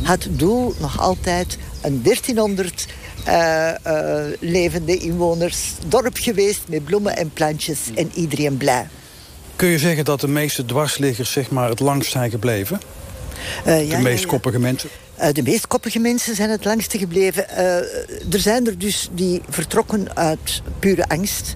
had 0.04 0.24
het 0.24 0.40
doel 0.40 0.74
nog 0.80 1.00
altijd 1.00 1.58
een 1.82 2.02
1300 2.04 2.86
uh, 3.28 3.72
uh, 3.88 4.24
levende 4.40 4.98
inwoners 4.98 5.72
dorp 5.88 6.18
geweest... 6.18 6.60
met 6.68 6.84
bloemen 6.84 7.18
en 7.18 7.32
plantjes 7.34 7.80
en 7.96 8.12
iedereen 8.14 8.58
blij. 8.58 8.88
Kun 9.56 9.68
je 9.68 9.80
zeggen 9.80 10.06
dat 10.06 10.22
de 10.22 10.28
meeste 10.28 10.66
dwarsliggers 10.66 11.32
zeg 11.32 11.50
maar, 11.50 11.70
het 11.70 11.80
langst 11.80 12.12
zijn 12.12 12.30
gebleven? 12.30 12.80
Uh, 13.68 13.90
ja, 13.90 13.98
de 13.98 14.04
meest 14.04 14.26
koppige 14.26 14.60
mensen? 14.60 14.90
Uh, 15.20 15.32
de 15.32 15.44
meest 15.44 15.68
koppige 15.68 16.00
mensen 16.00 16.36
zijn 16.36 16.50
het 16.50 16.66
langste 16.66 16.98
gebleven. 16.98 17.46
Uh, 17.52 17.76
er 18.34 18.40
zijn 18.40 18.68
er 18.68 18.78
dus 18.78 19.10
die 19.12 19.42
vertrokken 19.50 20.16
uit 20.16 20.62
pure 20.80 21.08
angst 21.08 21.56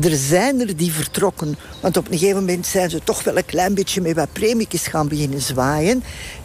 er 0.00 0.16
zijn 0.16 0.60
er 0.60 0.76
die 0.76 0.92
vertrokken. 0.92 1.56
Want 1.80 1.96
op 1.96 2.10
een 2.10 2.18
gegeven 2.18 2.40
moment 2.40 2.66
zijn 2.66 2.90
ze 2.90 3.00
toch 3.04 3.24
wel 3.24 3.36
een 3.36 3.44
klein 3.44 3.74
beetje 3.74 4.00
met 4.00 4.14
wat 4.14 4.32
premiekjes 4.32 4.86
gaan 4.86 5.08
beginnen 5.08 5.40
zwaaien. 5.40 6.02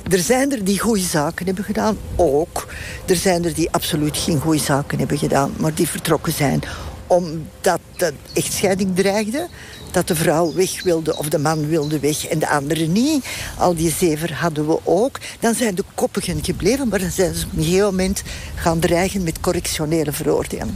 Er 0.10 0.20
zijn 0.20 0.52
er 0.52 0.64
die 0.64 0.80
goede 0.80 1.02
zaken 1.02 1.46
hebben 1.46 1.64
gedaan, 1.64 1.98
ook. 2.16 2.68
Er 3.06 3.16
zijn 3.16 3.46
er 3.46 3.54
die 3.54 3.72
absoluut 3.72 4.18
geen 4.18 4.40
goede 4.40 4.60
zaken 4.60 5.00
hebben 5.00 5.18
gedaan, 5.18 5.54
maar 5.58 5.74
die 5.74 5.88
vertrokken 5.88 6.34
zijn 6.34 6.64
omdat 7.08 7.80
de 7.98 8.14
echtscheiding 8.34 8.96
dreigde. 8.96 9.48
Dat 9.92 10.08
de 10.08 10.16
vrouw 10.16 10.54
weg 10.54 10.84
wilde 10.84 11.18
of 11.18 11.30
de 11.30 11.38
man 11.38 11.68
wilde 11.68 12.00
weg 12.00 12.28
en 12.28 12.40
de 12.40 12.50
andere 12.50 12.86
niet. 12.86 13.26
Al 13.58 13.76
die 13.76 13.92
zeven 13.92 14.34
hadden 14.34 14.68
we 14.68 14.80
ook. 14.84 15.20
Dan 15.40 15.54
zijn 15.54 15.76
de 15.76 15.84
koppigen 15.96 16.44
gebleven, 16.44 16.88
maar 16.88 17.00
dan 17.00 17.12
zijn 17.12 17.34
ze 17.34 17.46
op 17.46 17.58
een 17.58 17.64
gegeven 17.64 17.86
moment 17.86 18.24
gaan 18.56 18.80
dreigen 18.80 19.24
met 19.24 19.40
correctionele 19.40 20.12
veroordeling. 20.12 20.72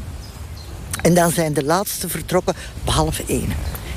En 1.01 1.13
dan 1.13 1.31
zijn 1.31 1.53
de 1.53 1.63
laatste 1.63 2.09
vertrokken, 2.09 2.55
behalve 2.85 3.23
één. 3.27 3.53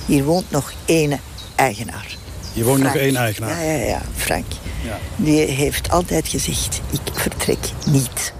Hier 0.06 0.24
woont 0.24 0.50
nog 0.50 0.72
één 0.84 1.20
eigenaar. 1.54 2.16
Hier 2.52 2.64
woont 2.64 2.82
nog 2.82 2.94
één 2.94 3.16
eigenaar? 3.16 3.64
Ja, 3.64 3.72
ja, 3.72 3.84
ja, 3.84 4.02
Frank. 4.16 4.46
Ja. 4.84 4.98
Die 5.16 5.40
heeft 5.40 5.90
altijd 5.90 6.28
gezegd, 6.28 6.80
ik 6.90 7.00
vertrek 7.12 7.58
niet. 7.86 8.32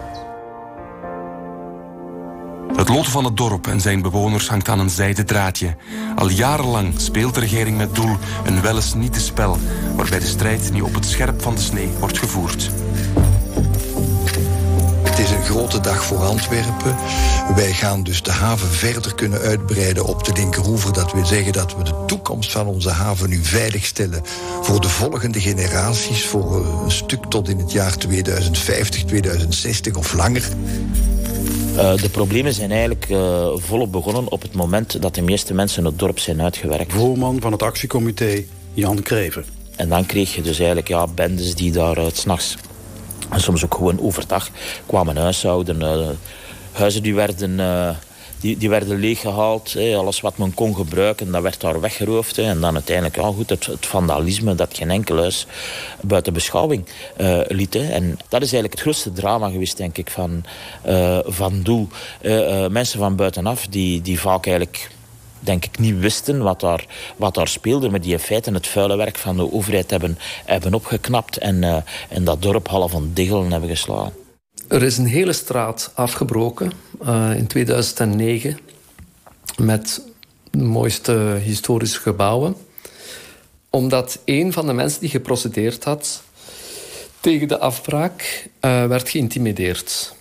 Het 2.77 2.89
lot 2.89 3.09
van 3.09 3.25
het 3.25 3.37
dorp 3.37 3.67
en 3.67 3.81
zijn 3.81 4.03
bewoners 4.03 4.49
hangt 4.49 4.69
aan 4.69 4.79
een 4.79 4.91
zijden 4.91 5.27
draadje. 5.27 5.77
Al 6.17 6.29
jarenlang 6.29 6.95
speelt 6.97 7.35
de 7.35 7.41
regering 7.41 7.77
met 7.77 7.95
doel 7.95 8.17
een 8.45 8.63
wel 8.63 8.77
eens 8.77 8.95
niet 8.95 9.13
te 9.13 9.21
spel... 9.21 9.59
waarbij 9.97 10.19
de 10.19 10.27
strijd 10.27 10.73
nu 10.73 10.81
op 10.81 10.95
het 10.95 11.07
scherp 11.07 11.43
van 11.43 11.55
de 11.55 11.61
snee 11.61 11.89
wordt 11.99 12.19
gevoerd. 12.19 12.71
Het 15.15 15.23
is 15.23 15.31
een 15.31 15.45
grote 15.45 15.81
dag 15.81 16.05
voor 16.05 16.19
Antwerpen. 16.19 16.97
Wij 17.55 17.73
gaan 17.73 18.03
dus 18.03 18.23
de 18.23 18.31
haven 18.31 18.69
verder 18.69 19.15
kunnen 19.15 19.41
uitbreiden 19.41 20.05
op 20.05 20.25
de 20.25 20.33
linkeroever. 20.33 20.93
Dat 20.93 21.13
wil 21.13 21.27
zeggen 21.27 21.53
dat 21.53 21.77
we 21.77 21.83
de 21.83 22.05
toekomst 22.07 22.53
van 22.53 22.67
onze 22.67 22.91
haven 22.91 23.29
nu 23.29 23.45
veiligstellen 23.45 24.23
voor 24.63 24.81
de 24.81 24.89
volgende 24.89 25.41
generaties. 25.41 26.27
Voor 26.27 26.67
een 26.85 26.91
stuk 26.91 27.25
tot 27.25 27.49
in 27.49 27.59
het 27.59 27.73
jaar 27.73 27.97
2050, 27.97 29.05
2060 29.05 29.97
of 29.97 30.13
langer. 30.13 30.49
Uh, 31.75 31.97
de 31.97 32.11
problemen 32.11 32.55
zijn 32.55 32.71
eigenlijk 32.71 33.09
uh, 33.09 33.49
volop 33.57 33.93
begonnen 33.93 34.31
op 34.31 34.43
het 34.43 34.55
moment 34.55 35.03
dat 35.03 35.15
de 35.15 35.23
meeste 35.23 35.55
mensen 35.55 35.85
het 35.85 35.99
dorp 35.99 36.19
zijn 36.19 36.43
uitgewerkt. 36.43 36.93
Voorman 36.93 37.41
van 37.41 37.53
het 37.53 37.63
actiecomité, 37.63 38.45
Jan 38.73 39.03
Kreven. 39.03 39.45
En 39.77 39.89
dan 39.89 40.07
kreeg 40.07 40.35
je 40.35 40.43
dus 40.43 40.59
eigenlijk 40.59 40.89
ja, 40.89 41.07
bendes 41.07 41.55
die 41.55 41.73
daar 41.73 41.99
uh, 41.99 42.05
s'nachts 42.13 42.57
soms 43.41 43.65
ook 43.65 43.75
gewoon 43.75 44.01
overdag 44.01 44.49
kwamen 44.87 45.17
huishouden. 45.17 45.81
Uh, 45.81 46.09
huizen 46.73 47.03
die 47.03 47.15
werden, 47.15 47.59
uh, 47.59 47.91
die, 48.41 48.57
die 48.57 48.69
werden 48.69 48.99
leeggehaald. 48.99 49.77
Alles 49.97 50.21
wat 50.21 50.39
men 50.39 50.55
kon 50.55 50.75
gebruiken, 50.75 51.33
dat 51.33 51.43
werd 51.43 51.61
daar 51.61 51.81
weggeroofd. 51.81 52.39
En 52.39 52.61
dan 52.61 52.75
uiteindelijk 52.75 53.17
ja, 53.17 53.23
goed, 53.23 53.51
het, 53.51 53.67
het, 53.67 53.87
vandalisme 53.87 54.55
dat 54.55 54.77
geen 54.77 54.91
enkel 54.91 55.17
huis 55.17 55.47
buiten 56.01 56.33
beschouwing 56.33 56.87
uh, 57.21 57.41
liet. 57.49 57.75
En 57.75 58.19
dat 58.29 58.43
is 58.43 58.53
eigenlijk 58.53 58.73
het 58.73 58.81
grootste 58.81 59.13
drama 59.13 59.51
geweest, 59.51 59.77
denk 59.77 59.99
ik, 59.99 60.11
van, 60.11 60.45
van 61.25 61.63
Doel. 61.63 61.89
mensen 62.71 62.99
van 62.99 63.17
buitenaf 63.17 63.67
die, 63.67 64.03
die 64.03 64.21
vaak 64.21 64.47
eigenlijk 64.47 64.91
denk 65.45 65.65
ik 65.65 65.79
niet 65.79 65.99
wisten 65.99 66.43
wat 66.43 66.61
daar, 66.61 66.87
wat 67.17 67.35
daar 67.35 67.49
speelde. 67.49 67.91
Maar 67.91 68.01
die 68.01 68.13
in 68.13 68.19
feite 68.19 68.51
het 68.51 68.67
vuile 68.67 68.97
werk 68.97 69.19
van 69.19 69.37
de 69.37 69.53
overheid 69.53 69.91
hebben, 69.91 70.19
hebben 70.45 70.75
opgeknapt. 70.75 71.39
En, 71.39 71.63
uh, 71.63 71.77
en 72.09 72.25
dat 72.25 72.43
dorp 72.43 72.69
half 72.69 72.91
van 72.91 73.11
diggelen 73.13 73.51
hebben 73.51 73.71
geslagen. 73.71 74.13
Er 74.69 74.83
is 74.83 74.99
een 74.99 75.07
hele 75.07 75.33
straat 75.33 75.93
afgebroken 75.95 76.73
uh, 77.07 77.37
in 77.37 77.47
2009. 77.47 78.59
Met 79.57 80.03
de 80.51 80.65
mooiste 80.65 81.39
historische 81.43 82.01
gebouwen. 82.01 82.57
Omdat 83.71 84.19
een 84.25 84.53
van 84.53 84.67
de 84.67 84.73
mensen 84.73 85.01
die 85.01 85.09
geprocedeerd 85.09 85.85
had 85.85 86.23
tegen 87.21 87.49
de 87.49 87.59
afbraak 87.59 88.49
uh, 88.61 88.87
werd 88.87 89.09
geïntimideerd. 89.09 90.15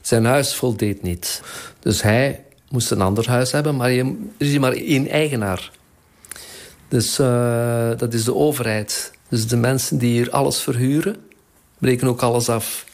Zijn 0.00 0.24
huis 0.24 0.54
voldeed 0.54 1.02
niet. 1.02 1.42
Dus 1.80 2.02
hij 2.02 2.44
moest 2.70 2.90
een 2.90 3.00
ander 3.00 3.28
huis 3.28 3.52
hebben, 3.52 3.76
maar 3.76 3.90
je, 3.90 4.28
er 4.38 4.46
is 4.46 4.58
maar 4.58 4.72
één 4.72 5.08
eigenaar. 5.08 5.70
Dus 6.88 7.18
uh, 7.18 7.90
dat 7.96 8.14
is 8.14 8.24
de 8.24 8.34
overheid. 8.34 9.12
Dus 9.28 9.46
de 9.46 9.56
mensen 9.56 9.98
die 9.98 10.12
hier 10.12 10.30
alles 10.30 10.60
verhuren, 10.60 11.16
breken 11.78 12.08
ook 12.08 12.22
alles 12.22 12.48
af. 12.48 12.86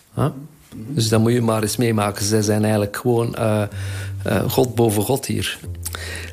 Dus 0.71 1.09
dat 1.09 1.21
moet 1.21 1.33
je 1.33 1.43
maar 1.43 1.63
eens 1.63 1.77
meemaken. 1.77 2.25
Zij 2.25 2.43
zijn 2.43 2.63
eigenlijk 2.63 2.97
gewoon 2.97 3.37
uh, 3.39 3.63
uh, 4.27 4.51
God 4.51 4.75
boven 4.75 5.03
God 5.03 5.27
hier. 5.27 5.59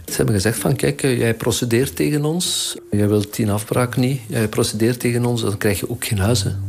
Ze 0.05 0.15
hebben 0.15 0.35
gezegd 0.35 0.59
van, 0.59 0.75
kijk, 0.75 1.01
jij 1.01 1.33
procedeert 1.33 1.95
tegen 1.95 2.25
ons. 2.25 2.75
Jij 2.91 3.07
wilt 3.07 3.35
die 3.35 3.51
afbraak 3.51 3.97
niet. 3.97 4.21
Jij 4.27 4.47
procedeert 4.47 4.99
tegen 4.99 5.25
ons, 5.25 5.41
dan 5.41 5.57
krijg 5.57 5.79
je 5.79 5.89
ook 5.89 6.05
geen 6.05 6.19
huizen. 6.19 6.63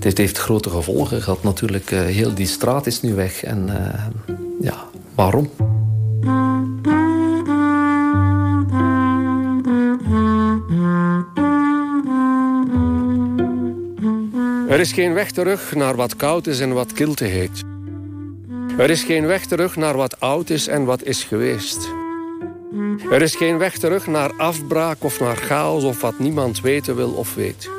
Heeft, 0.00 0.18
heeft 0.18 0.38
grote 0.38 0.70
gevolgen 0.70 1.22
gehad 1.22 1.42
natuurlijk. 1.42 1.90
heel 1.90 2.34
die 2.34 2.46
straat 2.46 2.86
is 2.86 3.02
nu 3.02 3.14
weg. 3.14 3.44
En 3.44 3.70
ja, 4.60 4.84
waarom? 5.14 5.50
Er 14.72 14.80
is 14.80 14.92
geen 14.92 15.12
weg 15.14 15.30
terug 15.30 15.74
naar 15.74 15.96
wat 15.96 16.16
koud 16.16 16.46
is 16.46 16.60
en 16.60 16.72
wat 16.72 16.92
kilte 16.92 17.24
heet. 17.24 17.62
Er 18.78 18.90
is 18.90 19.02
geen 19.02 19.26
weg 19.26 19.46
terug 19.46 19.76
naar 19.76 19.96
wat 19.96 20.20
oud 20.20 20.50
is 20.50 20.66
en 20.66 20.84
wat 20.84 21.02
is 21.02 21.24
geweest. 21.24 21.88
Er 23.10 23.22
is 23.22 23.34
geen 23.34 23.58
weg 23.58 23.78
terug 23.78 24.06
naar 24.06 24.32
afbraak 24.36 25.04
of 25.04 25.20
naar 25.20 25.36
chaos 25.36 25.84
of 25.84 26.00
wat 26.00 26.18
niemand 26.18 26.60
weten 26.60 26.96
wil 26.96 27.10
of 27.10 27.34
weet. 27.34 27.70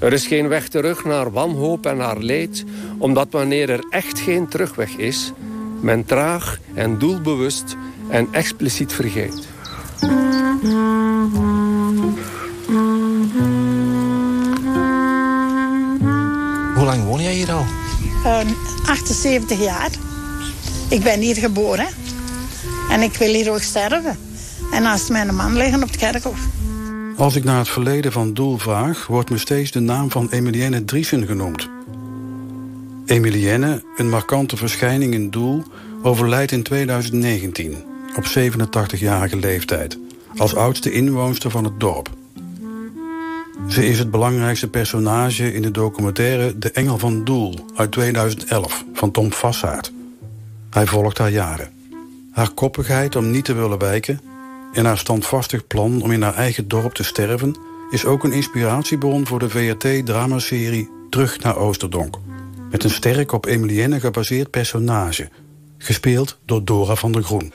Er 0.00 0.12
is 0.12 0.26
geen 0.26 0.48
weg 0.48 0.68
terug 0.68 1.04
naar 1.04 1.32
wanhoop 1.32 1.86
en 1.86 1.96
naar 1.96 2.18
leed, 2.18 2.64
omdat 2.98 3.28
wanneer 3.30 3.70
er 3.70 3.84
echt 3.90 4.18
geen 4.20 4.48
terugweg 4.48 4.96
is, 4.96 5.32
men 5.80 6.04
traag 6.04 6.58
en 6.74 6.98
doelbewust 6.98 7.76
en 8.08 8.28
expliciet 8.32 8.92
vergeet. 8.92 9.48
Lang 16.88 17.04
woon 17.04 17.22
jij 17.22 17.34
hier 17.34 17.52
al? 17.52 17.64
Uh, 18.24 18.40
78 18.86 19.58
jaar. 19.58 19.90
Ik 20.88 21.02
ben 21.02 21.20
hier 21.20 21.36
geboren. 21.36 21.86
En 22.90 23.00
ik 23.00 23.14
wil 23.14 23.34
hier 23.34 23.50
ook 23.50 23.62
sterven. 23.62 24.18
En 24.72 24.82
naast 24.82 25.08
mijn 25.08 25.34
man 25.34 25.56
liggen 25.56 25.82
op 25.82 25.88
het 25.88 25.96
kerkhof. 25.96 26.38
Als 27.16 27.36
ik 27.36 27.44
naar 27.44 27.58
het 27.58 27.68
verleden 27.68 28.12
van 28.12 28.34
Doel 28.34 28.58
vraag... 28.58 29.06
wordt 29.06 29.30
me 29.30 29.38
steeds 29.38 29.70
de 29.70 29.80
naam 29.80 30.10
van 30.10 30.28
Emilienne 30.30 30.84
Driesen 30.84 31.26
genoemd. 31.26 31.68
Emilienne, 33.06 33.82
een 33.96 34.08
markante 34.08 34.56
verschijning 34.56 35.14
in 35.14 35.30
Doel... 35.30 35.62
overlijdt 36.02 36.52
in 36.52 36.62
2019 36.62 37.84
op 38.16 38.24
87-jarige 38.24 39.36
leeftijd... 39.36 39.98
als 40.36 40.54
oudste 40.54 40.92
inwoonster 40.92 41.50
van 41.50 41.64
het 41.64 41.80
dorp. 41.80 42.17
Ze 43.68 43.86
is 43.86 43.98
het 43.98 44.10
belangrijkste 44.10 44.68
personage 44.68 45.52
in 45.52 45.62
de 45.62 45.70
documentaire 45.70 46.58
De 46.58 46.70
Engel 46.70 46.98
van 46.98 47.24
Doel 47.24 47.54
uit 47.74 47.90
2011 47.90 48.84
van 48.92 49.10
Tom 49.10 49.32
Vassaert. 49.32 49.92
Hij 50.70 50.86
volgt 50.86 51.18
haar 51.18 51.30
jaren. 51.30 51.70
Haar 52.32 52.50
koppigheid 52.50 53.16
om 53.16 53.30
niet 53.30 53.44
te 53.44 53.54
willen 53.54 53.78
wijken 53.78 54.20
en 54.72 54.84
haar 54.84 54.98
standvastig 54.98 55.66
plan 55.66 56.02
om 56.02 56.10
in 56.10 56.22
haar 56.22 56.34
eigen 56.34 56.68
dorp 56.68 56.94
te 56.94 57.04
sterven 57.04 57.56
is 57.90 58.04
ook 58.04 58.24
een 58.24 58.32
inspiratiebron 58.32 59.26
voor 59.26 59.38
de 59.38 59.48
VRT-dramaserie 59.48 60.90
Terug 61.10 61.40
naar 61.40 61.56
Oosterdonk. 61.56 62.18
Met 62.70 62.84
een 62.84 62.90
sterk 62.90 63.32
op 63.32 63.46
Emilienne 63.46 64.00
gebaseerd 64.00 64.50
personage, 64.50 65.28
gespeeld 65.78 66.38
door 66.44 66.64
Dora 66.64 66.94
van 66.94 67.12
der 67.12 67.22
Groen. 67.22 67.52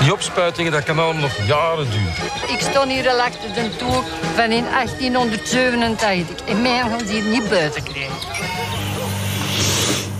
Die 0.00 0.12
opspuitingen, 0.12 0.72
dat 0.72 0.82
kan 0.82 0.98
allemaal 0.98 1.22
nog 1.22 1.46
jaren 1.46 1.90
duren. 1.90 2.14
Ik 2.48 2.60
sta 2.60 2.86
hier 2.86 3.08
al 3.08 3.20
achter 3.20 3.52
de 3.54 3.76
toer 3.76 4.04
van 4.34 4.50
in 4.50 4.64
1887. 4.64 6.46
En 6.46 6.62
mij 6.62 6.78
gaan 6.78 7.06
ze 7.06 7.12
hier 7.12 7.22
niet 7.22 7.48
buiten 7.48 7.82
krijgen. 7.82 8.14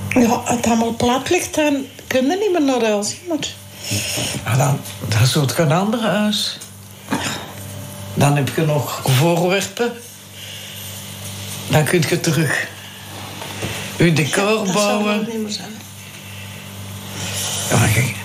Ja, 0.08 0.42
het 0.44 0.66
allemaal 0.66 0.94
plat 0.94 1.30
ligt, 1.30 1.54
dan 1.54 1.86
kun 2.06 2.26
je 2.26 2.36
niet 2.36 2.52
meer 2.52 2.62
naar 2.62 2.90
huis. 2.90 3.16
Maar... 3.28 3.38
Ja, 4.44 4.56
dan, 4.56 4.80
dan 5.08 5.26
zoekt 5.26 5.56
je 5.56 5.62
een 5.62 5.72
ander 5.72 6.00
huis. 6.00 6.58
Dan 8.14 8.36
heb 8.36 8.48
je 8.56 8.62
nog 8.62 9.02
voorwerpen. 9.04 9.92
Dan 11.68 11.84
kun 11.84 12.04
je 12.08 12.20
terug 12.20 12.68
je 13.96 14.12
decor 14.12 14.64
dat 14.64 14.72
bouwen. 14.72 15.18
Dat 15.18 15.32
niet 15.32 15.42
meer 15.42 15.52
zijn. 15.52 15.72
Ja, 17.70 17.92
kijk. 17.92 18.19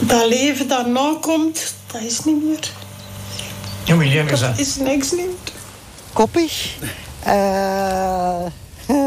Dat 0.00 0.28
leven 0.28 0.68
dat 0.68 0.86
nou 0.86 1.18
komt, 1.18 1.74
dat 1.92 2.02
is 2.02 2.24
niet 2.24 2.44
meer. 2.44 2.70
Ja, 3.84 3.94
maar 3.94 4.06
jij 4.06 4.24
Dat 4.24 4.58
is 4.58 4.76
niks 4.76 5.10
meer. 5.10 5.24
Koppig. 6.12 6.76
Eh, 7.22 8.46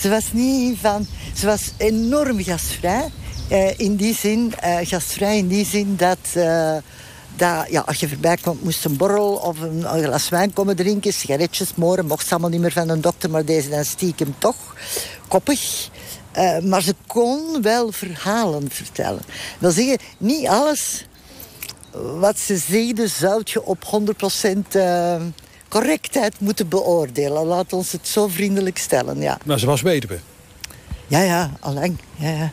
ze 0.00 0.08
was 0.08 0.24
niet 0.32 0.78
van... 0.80 1.06
Ze 1.34 1.46
was 1.46 1.72
enorm 1.76 2.42
gastvrij. 2.42 3.10
Eh, 3.48 3.78
in 3.78 3.96
die 3.96 4.14
zin, 4.14 4.54
eh, 4.60 4.76
gastvrij 4.82 5.38
in 5.38 5.48
die 5.48 5.64
zin 5.64 5.96
dat... 5.96 6.18
eh, 6.32 6.76
dat 7.36 7.66
ja, 7.70 7.80
als 7.80 8.00
je 8.00 8.08
voorbij 8.08 8.36
komt, 8.36 8.62
moest 8.62 8.84
een 8.84 8.96
borrel 8.96 9.32
of 9.32 9.60
een, 9.60 9.94
een 9.94 10.02
glas 10.04 10.28
wijn 10.28 10.52
komen 10.52 10.76
drinken. 10.76 11.12
Sigaretjes 11.12 11.74
moren, 11.74 12.06
mocht 12.06 12.26
ze 12.26 12.30
allemaal 12.30 12.50
niet 12.50 12.60
meer 12.60 12.72
van 12.72 12.88
een 12.88 13.00
dokter, 13.00 13.30
maar 13.30 13.44
deze 13.44 13.68
dan 13.68 13.84
stiekem 13.84 14.34
toch. 14.38 14.56
Koppig. 15.28 15.88
Eh, 16.38 16.58
maar 16.58 16.82
ze 16.82 16.94
kon 17.06 17.62
wel 17.62 17.92
verhalen 17.92 18.70
vertellen. 18.70 19.22
Dat 19.58 19.58
wil 19.58 19.70
zeggen, 19.70 19.98
niet 20.18 20.46
alles 20.46 21.06
wat 22.18 22.38
ze 22.38 22.56
zeiden 22.56 23.08
zou 23.08 23.40
je 23.44 23.64
op 23.64 23.84
100% 23.84 24.76
eh, 24.76 25.22
correctheid 25.68 26.40
moeten 26.40 26.68
beoordelen. 26.68 27.44
Laat 27.44 27.72
ons 27.72 27.92
het 27.92 28.08
zo 28.08 28.28
vriendelijk 28.28 28.78
stellen, 28.78 29.20
ja. 29.20 29.38
Maar 29.44 29.58
ze 29.58 29.66
was 29.66 29.82
weduwe. 29.82 30.18
Ja, 31.06 31.20
ja, 31.20 31.50
allang. 31.60 31.98
Ja, 32.16 32.30
ja. 32.30 32.50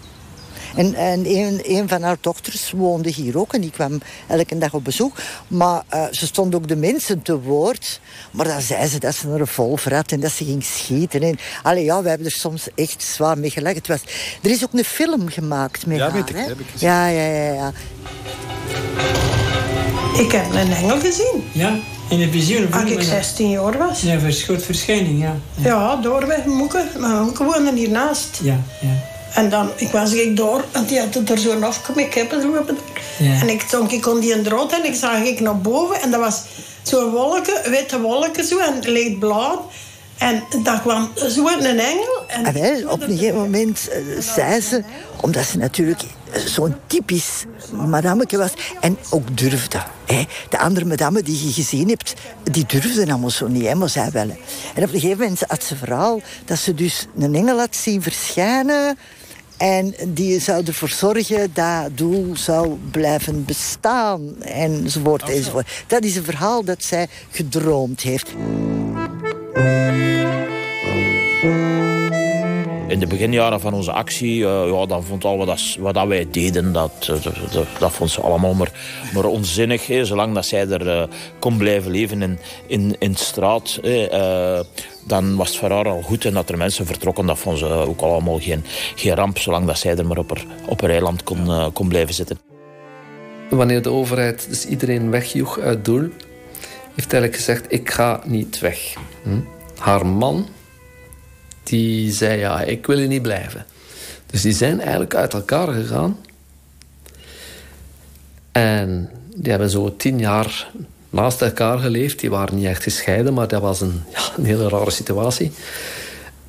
En, 0.76 0.94
en 0.94 1.26
een, 1.26 1.62
een 1.64 1.88
van 1.88 2.02
haar 2.02 2.18
dochters 2.22 2.72
woonde 2.72 3.10
hier 3.10 3.40
ook 3.40 3.54
en 3.54 3.62
die 3.62 3.72
kwam 3.72 4.00
elke 4.28 4.58
dag 4.58 4.74
op 4.74 4.84
bezoek. 4.84 5.16
Maar 5.48 5.84
eh, 5.88 6.04
ze 6.12 6.26
stond 6.26 6.56
ook 6.56 6.68
de 6.68 6.76
mensen 6.76 7.22
te 7.22 7.40
woord. 7.42 8.00
Maar 8.32 8.46
dan 8.48 8.62
zei 8.62 8.88
ze 8.88 9.00
dat 9.00 9.16
ze 9.16 9.28
een 9.28 9.38
revolver 9.38 9.96
had 9.96 10.12
en 10.12 10.20
dat 10.20 10.32
ze 10.32 10.46
ging 10.46 10.64
schieten. 10.64 11.22
En, 11.22 11.38
allee, 11.64 11.84
ja, 11.84 12.02
we 12.02 12.10
hebben 12.10 12.28
er 12.28 12.34
soms 12.34 12.68
echt 12.76 13.04
zwaar 13.04 13.38
mee 13.38 13.50
gelachen. 13.50 13.78
Het 13.78 13.88
was, 13.88 14.02
er 14.42 14.52
is 14.52 14.64
ook 14.64 14.74
een 14.74 14.84
film 14.86 15.28
gemaakt 15.30 15.86
met 15.86 15.98
Ja, 15.98 16.04
haar. 16.04 16.14
weet 16.14 16.30
ik, 16.30 16.36
hè? 16.36 16.42
heb 16.42 16.60
ik 16.60 16.66
gezien. 16.72 16.90
Ja, 16.90 17.08
ja, 17.08 17.26
ja, 17.26 17.54
ja. 17.54 17.72
Ik 20.20 20.32
heb 20.32 20.54
een 20.54 20.72
engel 20.74 21.00
gezien. 21.00 21.44
Ja? 21.52 21.76
In 22.10 22.20
de 22.20 22.30
visioen? 22.32 22.74
Als 22.74 22.90
ik 22.92 23.02
16 23.02 23.50
jaar 23.50 23.78
was. 23.78 24.02
Ja, 24.02 24.20
verschot 24.20 24.64
verschijning, 24.64 25.22
ja. 25.22 25.36
Ja, 25.56 25.96
doorweg 25.96 26.46
Moeken. 26.46 26.88
Mijn 27.00 27.22
moeke 27.24 27.44
woonde 27.44 27.72
hiernaast. 27.76 28.40
Ja, 28.44 28.60
ja. 28.82 29.14
En 29.36 29.50
dan, 29.50 29.70
ik 29.76 29.92
was 29.92 30.14
ik 30.14 30.38
door, 30.38 30.64
en 30.72 30.86
die 30.86 31.00
had 31.00 31.30
er 31.30 31.38
zo 31.38 31.60
afgemaakt, 31.62 32.08
ik 32.08 32.14
heb 32.14 32.32
het 32.32 32.44
lopen. 32.44 32.78
Ja. 33.18 33.42
En 33.42 33.50
ik 33.50 33.62
stond 33.68 33.92
ik 33.92 34.02
kon 34.02 34.20
die 34.20 34.34
een 34.34 34.44
drood 34.44 34.72
en 34.72 34.86
ik 34.86 34.96
zag 34.96 35.24
ik 35.24 35.40
naar 35.40 35.58
boven 35.58 36.02
en 36.02 36.12
dat 36.12 36.20
was 36.20 36.42
zo'n 36.84 37.10
wolken, 37.10 37.70
witte 37.70 38.00
wolken 38.00 38.44
zo 38.46 38.58
en 38.58 38.80
licht 38.92 39.20
blauw. 39.20 39.70
En 40.18 40.44
daar 40.64 40.82
kwam 40.82 41.12
zo 41.30 41.48
een 41.48 41.80
engel. 41.80 42.24
En 42.28 42.46
En 42.46 42.54
wel, 42.54 42.90
op 42.90 43.02
een 43.02 43.18
gegeven 43.18 43.42
moment 43.42 43.90
eh, 43.90 44.02
zei 44.20 44.62
ze, 44.62 44.84
omdat 45.22 45.46
ze 45.46 45.58
natuurlijk 45.58 46.02
zo'n 46.46 46.76
typisch 46.88 47.44
madameke 47.72 48.38
was 48.38 48.52
en 48.82 48.98
ook 49.10 49.38
durfde. 49.38 49.84
Hè. 50.06 50.24
De 50.50 50.58
andere 50.60 50.86
madame 50.86 51.24
die 51.24 51.46
je 51.46 51.54
gezien 51.54 51.90
hebt, 51.90 52.14
die 52.44 52.66
durfden 52.66 53.10
allemaal 53.10 53.30
zo 53.30 53.48
niet, 53.48 53.66
hè, 53.66 53.76
maar 53.76 53.90
zij 53.90 54.12
wel. 54.12 54.28
hè. 54.28 54.36
En 54.76 54.84
op 54.84 54.94
een 54.94 55.00
gegeven 55.00 55.20
moment 55.20 55.44
had 55.48 55.64
ze 55.64 55.76
verhaal 55.76 56.22
dat 56.46 56.58
ze 56.58 56.74
dus 56.74 57.08
een 57.18 57.36
engel 57.36 57.58
had 57.58 57.76
zien 57.76 58.02
verschijnen 58.02 58.98
en 59.58 59.94
die 60.08 60.40
zou 60.40 60.64
ervoor 60.66 60.90
zorgen 60.90 61.50
dat 61.54 61.98
doel 61.98 62.38
zou 62.38 62.78
blijven 62.92 63.46
bestaan, 63.46 64.42
enzovoort, 64.42 65.30
enzovoort. 65.30 65.84
Dat 65.88 66.04
is 66.04 66.16
een 66.16 66.24
verhaal 66.24 66.64
dat 66.64 66.84
zij 66.84 67.08
gedroomd 67.30 68.02
heeft. 68.02 68.34
In 72.96 73.02
de 73.02 73.08
beginjaren 73.08 73.60
van 73.60 73.74
onze 73.74 73.92
actie, 73.92 74.46
eh, 74.46 74.68
ja, 74.68 74.86
dan 74.86 75.04
vond 75.04 75.24
al 75.24 75.38
wat, 75.38 75.48
dat, 75.48 75.78
wat 75.80 76.08
wij 76.08 76.28
deden, 76.32 76.74
dat, 76.74 76.92
eh, 77.02 77.24
dat, 77.52 77.68
dat, 77.80 77.92
vond 77.92 78.10
ze 78.10 78.22
allemaal 78.22 78.54
maar, 78.54 78.72
maar 79.14 79.26
onzinnig. 79.26 79.88
Hè. 79.88 80.06
Zolang 80.06 80.34
dat 80.34 80.46
zij 80.46 80.70
er 80.70 80.90
eh, 80.90 81.04
kon 81.40 81.58
blijven 81.58 81.92
leven 81.92 82.22
in, 82.22 82.40
in, 82.68 82.96
in 83.00 83.16
straat, 83.16 83.80
dan 85.08 85.36
was 85.36 85.48
het 85.48 85.58
voor 85.58 85.70
haar 85.70 85.88
al 85.88 86.02
goed. 86.02 86.26
En 86.26 86.34
dat 86.34 86.50
er 86.50 86.58
mensen 86.58 86.86
vertrokken, 86.86 87.26
dat 87.26 87.38
vond 87.38 87.58
ze 87.58 87.66
ook 87.66 88.02
allemaal 88.02 88.40
geen, 88.40 88.64
geen 88.96 89.16
ramp. 89.16 89.38
Zolang 89.38 89.66
dat 89.66 89.78
zij 89.78 89.96
er 89.96 90.06
maar 90.06 90.18
op 90.18 90.30
haar, 90.30 90.46
op 90.68 90.82
eiland 90.82 91.24
kon, 91.24 91.74
kon 91.74 91.88
blijven 91.88 92.14
zitten. 92.14 92.40
Wanneer 93.50 93.82
de 93.82 93.90
overheid 93.90 94.46
dus 94.50 94.66
iedereen 94.66 95.12
wegjoeg 95.12 95.60
uit 95.60 95.86
Doel, 95.86 96.10
heeft 96.94 97.14
eigenlijk 97.14 97.36
gezegd: 97.36 97.66
Ik 97.68 97.90
ga 97.90 98.22
niet 98.26 98.60
weg. 98.60 98.94
Hm? 99.24 99.40
Haar 99.78 100.06
man, 100.06 100.48
die 101.66 102.12
zei: 102.12 102.40
Ja, 102.40 102.62
ik 102.62 102.86
wil 102.86 102.98
hier 102.98 103.08
niet 103.08 103.22
blijven. 103.22 103.66
Dus 104.26 104.42
die 104.42 104.54
zijn 104.54 104.80
eigenlijk 104.82 105.16
uit 105.16 105.34
elkaar 105.34 105.68
gegaan. 105.68 106.18
En 108.52 109.10
die 109.36 109.50
hebben 109.50 109.70
zo 109.70 109.96
tien 109.96 110.20
jaar 110.20 110.72
naast 111.10 111.42
elkaar 111.42 111.78
geleefd. 111.80 112.20
Die 112.20 112.30
waren 112.30 112.56
niet 112.56 112.66
echt 112.66 112.84
gescheiden, 112.84 113.34
maar 113.34 113.48
dat 113.48 113.62
was 113.62 113.82
een, 113.82 114.02
ja, 114.14 114.20
een 114.38 114.46
hele 114.46 114.70
rare 114.70 114.92
situatie. 114.92 115.52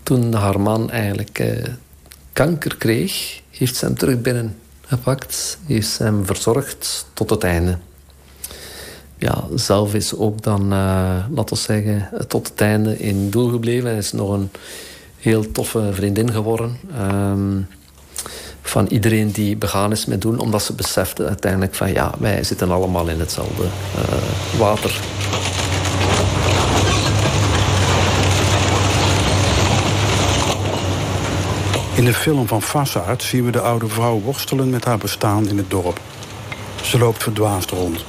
Toen 0.02 0.32
haar 0.32 0.60
man 0.60 0.90
eigenlijk 0.90 1.38
eh, 1.38 1.64
kanker 2.32 2.76
kreeg, 2.76 3.40
heeft 3.50 3.76
ze 3.76 3.84
hem 3.84 3.96
terug 3.98 4.20
binnengepakt. 4.20 5.58
Heeft 5.66 5.88
ze 5.88 6.02
hem 6.02 6.26
verzorgd 6.26 7.06
tot 7.12 7.30
het 7.30 7.44
einde. 7.44 7.78
Ja, 9.18 9.44
zelf 9.54 9.94
is 9.94 10.14
ook 10.14 10.42
dan, 10.42 10.62
eh, 10.72 11.24
laten 11.30 11.56
we 11.56 11.62
zeggen, 11.62 12.08
tot 12.28 12.48
het 12.48 12.60
einde 12.60 12.98
in 12.98 13.30
doel 13.30 13.48
gebleven. 13.48 13.88
Hij 13.88 13.98
is 13.98 14.12
nog 14.12 14.30
een 14.30 14.50
heel 15.18 15.52
toffe 15.52 15.90
vriendin 15.92 16.32
geworden. 16.32 16.78
Ehm, 16.94 17.60
van 18.62 18.86
iedereen 18.86 19.30
die 19.30 19.56
begaan 19.56 19.92
is 19.92 20.06
met 20.06 20.20
doen, 20.20 20.38
omdat 20.38 20.62
ze 20.62 20.72
besefte 20.72 21.26
uiteindelijk 21.26 21.74
van 21.74 21.92
ja, 21.92 22.12
wij 22.18 22.44
zitten 22.44 22.70
allemaal 22.70 23.08
in 23.08 23.20
hetzelfde 23.20 23.62
eh, 23.62 24.58
water. 24.58 25.00
In 31.96 32.04
de 32.04 32.14
film 32.14 32.46
van 32.46 32.62
Vassaert 32.62 33.22
zien 33.22 33.44
we 33.44 33.50
de 33.50 33.60
oude 33.60 33.88
vrouw 33.88 34.20
worstelen 34.20 34.70
met 34.70 34.84
haar 34.84 34.98
bestaan 34.98 35.48
in 35.48 35.56
het 35.56 35.70
dorp. 35.70 36.00
Ze 36.82 36.98
loopt 36.98 37.22
verdwaasd 37.22 37.70
rond, 37.70 38.04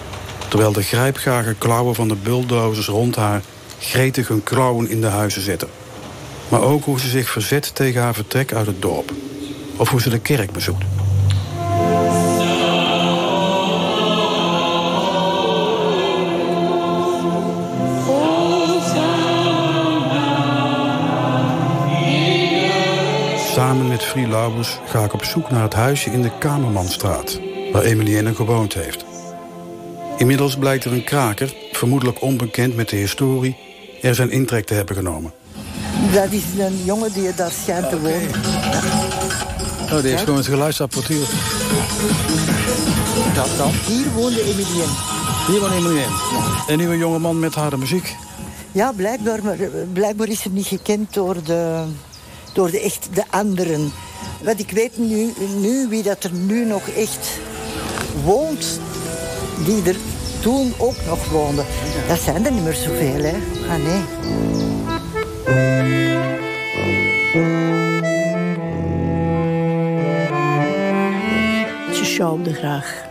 terwijl 0.47 0.71
de 0.71 0.83
grijpgrage 0.83 1.55
klauwen 1.57 1.95
van 1.95 2.07
de 2.07 2.15
bulldozers 2.15 2.87
rond 2.87 3.15
haar 3.15 3.41
gretig 3.79 4.27
hun 4.27 4.43
klauwen 4.43 4.89
in 4.89 5.01
de 5.01 5.07
huizen 5.07 5.41
zetten. 5.41 5.67
Maar 6.49 6.61
ook 6.61 6.83
hoe 6.83 6.99
ze 6.99 7.07
zich 7.07 7.29
verzet 7.29 7.75
tegen 7.75 8.01
haar 8.01 8.13
vertrek 8.13 8.53
uit 8.53 8.65
het 8.65 8.81
dorp. 8.81 9.11
Of 9.77 9.89
hoe 9.89 10.01
ze 10.01 10.09
de 10.09 10.19
kerk 10.19 10.51
bezoekt. 10.51 10.83
Samen 23.53 23.87
met 23.87 24.03
Frie 24.03 24.27
Lauwers 24.27 24.79
ga 24.85 25.03
ik 25.03 25.13
op 25.13 25.23
zoek 25.23 25.49
naar 25.49 25.63
het 25.63 25.73
huisje 25.73 26.09
in 26.09 26.21
de 26.21 26.31
Kamermanstraat, 26.39 27.39
waar 27.71 27.83
Emilienne 27.83 28.35
gewoond 28.35 28.73
heeft. 28.73 29.05
Inmiddels 30.17 30.57
blijkt 30.57 30.85
er 30.85 30.93
een 30.93 31.03
kraker, 31.03 31.53
vermoedelijk 31.71 32.21
onbekend 32.21 32.75
met 32.75 32.89
de 32.89 32.95
historie, 32.95 33.57
er 34.01 34.15
zijn 34.15 34.31
intrek 34.31 34.65
te 34.65 34.73
hebben 34.73 34.95
genomen. 34.95 35.33
Dat 36.13 36.31
is 36.31 36.43
een 36.57 36.83
jongen 36.83 37.13
die 37.13 37.33
daar 37.35 37.51
schijnt 37.51 37.89
te 37.89 37.99
wonen. 37.99 38.29
Oh, 39.91 40.01
die 40.01 40.09
heeft 40.09 40.23
gewoon 40.23 40.37
het 40.37 40.47
geluidsapparatuur. 40.47 41.27
Dat 43.33 43.49
dan. 43.57 43.71
Hier 43.85 44.11
woonde 44.13 44.41
Emilien. 44.41 44.89
Hier 45.47 45.59
woont 45.59 45.73
Emilienne. 45.73 46.15
Een 46.67 46.77
nieuwe 46.77 46.97
jongeman 46.97 47.39
met 47.39 47.53
harde 47.53 47.77
muziek. 47.77 48.15
Ja, 48.71 48.91
blijkbaar, 48.91 49.43
maar 49.43 49.59
eh, 49.59 49.69
blijkbaar 49.93 50.27
is 50.27 50.41
ze 50.41 50.49
niet 50.49 50.65
gekend 50.67 51.13
door 51.13 51.35
de, 51.43 51.83
door 52.53 52.71
de, 52.71 52.79
echt 52.79 53.07
de 53.13 53.23
anderen. 53.29 53.91
Want 54.43 54.59
ik 54.59 54.71
weet 54.71 54.97
nu, 54.97 55.33
nu 55.59 55.87
wie 55.89 56.03
dat 56.03 56.23
er 56.23 56.31
nu 56.31 56.65
nog 56.65 56.87
echt 56.87 57.29
woont, 58.23 58.79
die 59.65 59.83
er 59.83 59.95
toen 60.41 60.73
ook 60.77 60.95
nog 61.07 61.29
woonde. 61.29 61.63
Dat 62.07 62.19
zijn 62.19 62.45
er 62.45 62.51
niet 62.51 62.63
meer 62.63 62.73
zoveel, 62.73 63.23
hè? 63.23 63.35
Ah, 63.69 63.83
nee. 63.83 64.66
Ze 65.47 65.53
sjouwde 72.03 72.53
graag. 72.53 73.05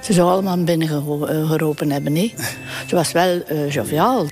Ze 0.00 0.12
zou 0.12 0.30
allemaal 0.30 0.64
binnen 0.64 0.88
gero- 0.88 1.24
eh, 1.26 1.70
hebben, 1.88 2.12
nee. 2.12 2.34
Ze 2.88 2.94
was 2.94 3.12
wel 3.12 3.42
eh, 3.46 3.70
joviaal. 3.70 4.26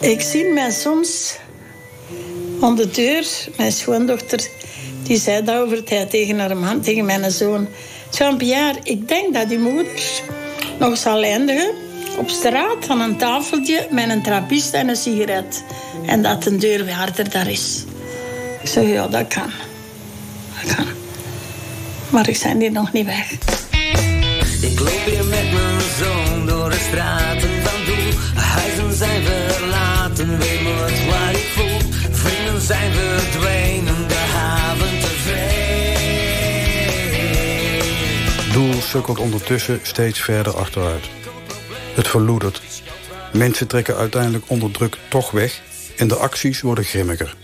Ik 0.00 0.20
zie 0.20 0.52
mij 0.52 0.70
soms 0.70 1.36
aan 2.60 2.76
de 2.76 2.90
deur, 2.90 3.26
mijn 3.56 3.72
schoondochter, 3.72 4.48
die 5.02 5.18
zei 5.18 5.44
dat 5.44 5.56
over 5.56 5.84
tijd 5.84 6.10
tegen 6.10 6.38
haar 6.38 6.56
man, 6.56 6.80
tegen 6.80 7.04
mijn 7.04 7.30
zoon. 7.30 7.68
Jean-Pierre, 8.10 8.78
ik 8.82 9.08
denk 9.08 9.34
dat 9.34 9.50
uw 9.50 9.60
moeder 9.60 10.02
nog 10.78 10.96
zal 10.96 11.22
eindigen 11.22 11.74
op 12.20 12.28
straat 12.28 12.88
aan 12.88 13.00
een 13.00 13.16
tafeltje 13.16 13.86
met 13.90 14.10
een 14.10 14.22
trappist 14.22 14.72
en 14.74 14.88
een 14.88 14.96
sigaret. 14.96 15.64
En 16.06 16.22
dat 16.22 16.42
de 16.42 16.56
deur 16.56 16.84
weer 16.84 16.94
harder 16.94 17.30
daar 17.30 17.50
is. 17.50 17.84
Ik 18.62 18.68
zeg, 18.68 18.84
ja, 18.84 19.06
dat 19.08 19.28
kan. 19.28 19.50
Dat 20.62 20.74
kan. 20.74 20.86
Maar 22.10 22.28
ik 22.28 22.36
zijn 22.36 22.60
hier 22.60 22.72
nog 22.72 22.92
niet 22.92 23.06
weg. 23.06 23.30
Ik 24.60 24.80
loop 24.80 25.04
hier 25.04 25.24
met 25.24 25.52
mijn 25.52 25.80
zoon 25.98 26.46
door 26.46 26.70
de 26.70 26.86
straten 26.88 27.50
van 27.62 27.84
Doel. 27.84 28.12
Huizen 28.34 28.92
zijn 28.92 29.22
verlaten, 29.22 30.38
weemoed 30.38 31.06
waar 31.08 31.30
ik 31.30 31.50
voel. 31.54 31.78
Vrienden 32.10 32.60
zijn 32.60 32.92
verdwenen, 32.92 34.08
de 34.08 34.14
haven 34.14 35.00
tevreden. 35.00 35.72
Doel 38.52 38.80
sukkelt 38.80 39.18
ondertussen 39.18 39.80
steeds 39.82 40.20
verder 40.20 40.56
achteruit. 40.56 41.19
Het 41.94 42.08
verloedert. 42.08 42.62
Mensen 43.32 43.66
trekken 43.66 43.96
uiteindelijk 43.96 44.44
onder 44.46 44.70
druk 44.70 44.96
toch 45.08 45.30
weg... 45.30 45.60
en 45.96 46.08
de 46.08 46.16
acties 46.16 46.60
worden 46.60 46.84
grimmiger. 46.84 47.36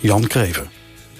Jan 0.00 0.26
Kreven. 0.26 0.70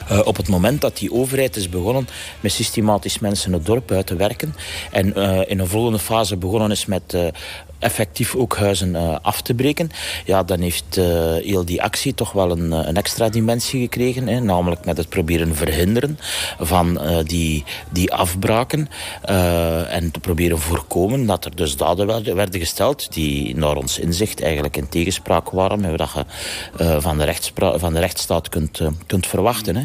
Eh, 0.08 0.20
op 0.24 0.36
het 0.36 0.48
moment 0.48 0.80
dat 0.80 0.96
die 0.96 1.12
overheid 1.12 1.56
is 1.56 1.68
begonnen 1.68 2.08
met 2.40 2.52
systematisch 2.52 3.18
mensen 3.18 3.52
het 3.52 3.66
dorp 3.66 3.90
uit 3.90 4.06
te 4.06 4.16
werken 4.16 4.54
en 4.90 5.14
eh, 5.14 5.50
in 5.50 5.58
een 5.58 5.66
volgende 5.66 5.98
fase 5.98 6.36
begonnen 6.36 6.70
is 6.70 6.86
met 6.86 7.14
eh, 7.14 7.26
effectief 7.82 8.34
ook 8.34 8.56
huizen 8.56 8.94
uh, 8.94 9.16
af 9.22 9.42
te 9.42 9.54
breken, 9.54 9.90
ja, 10.24 10.42
dan 10.42 10.60
heeft 10.60 10.96
uh, 10.98 11.04
heel 11.34 11.64
die 11.64 11.82
actie 11.82 12.14
toch 12.14 12.32
wel 12.32 12.50
een, 12.50 12.70
een 12.70 12.96
extra 12.96 13.28
dimensie 13.28 13.80
gekregen. 13.80 14.28
Hè, 14.28 14.40
namelijk 14.40 14.84
met 14.84 14.96
het 14.96 15.08
proberen 15.08 15.54
verhinderen 15.54 16.18
van 16.58 17.00
die, 17.26 17.64
die 17.90 18.12
afbraken. 18.12 18.88
en 19.88 20.10
te 20.10 20.20
proberen 20.20 20.58
voorkomen 20.58 21.26
dat 21.26 21.44
er 21.44 21.56
dus 21.56 21.76
daden 21.76 22.34
werden 22.34 22.60
gesteld 22.60 23.12
die 23.12 23.56
naar 23.56 23.76
ons 23.76 23.98
inzicht 23.98 24.42
eigenlijk 24.42 24.76
in 24.76 24.88
tegenspraak 24.88 25.50
waren 25.50 25.80
met 25.80 25.98
wat 25.98 26.10
je 26.12 27.00
van, 27.00 27.18
de 27.18 27.34
van 27.76 27.92
de 27.92 28.00
rechtsstaat 28.00 28.48
kunt, 28.48 28.80
kunt 29.06 29.26
verwachten. 29.26 29.76
Hè. 29.76 29.84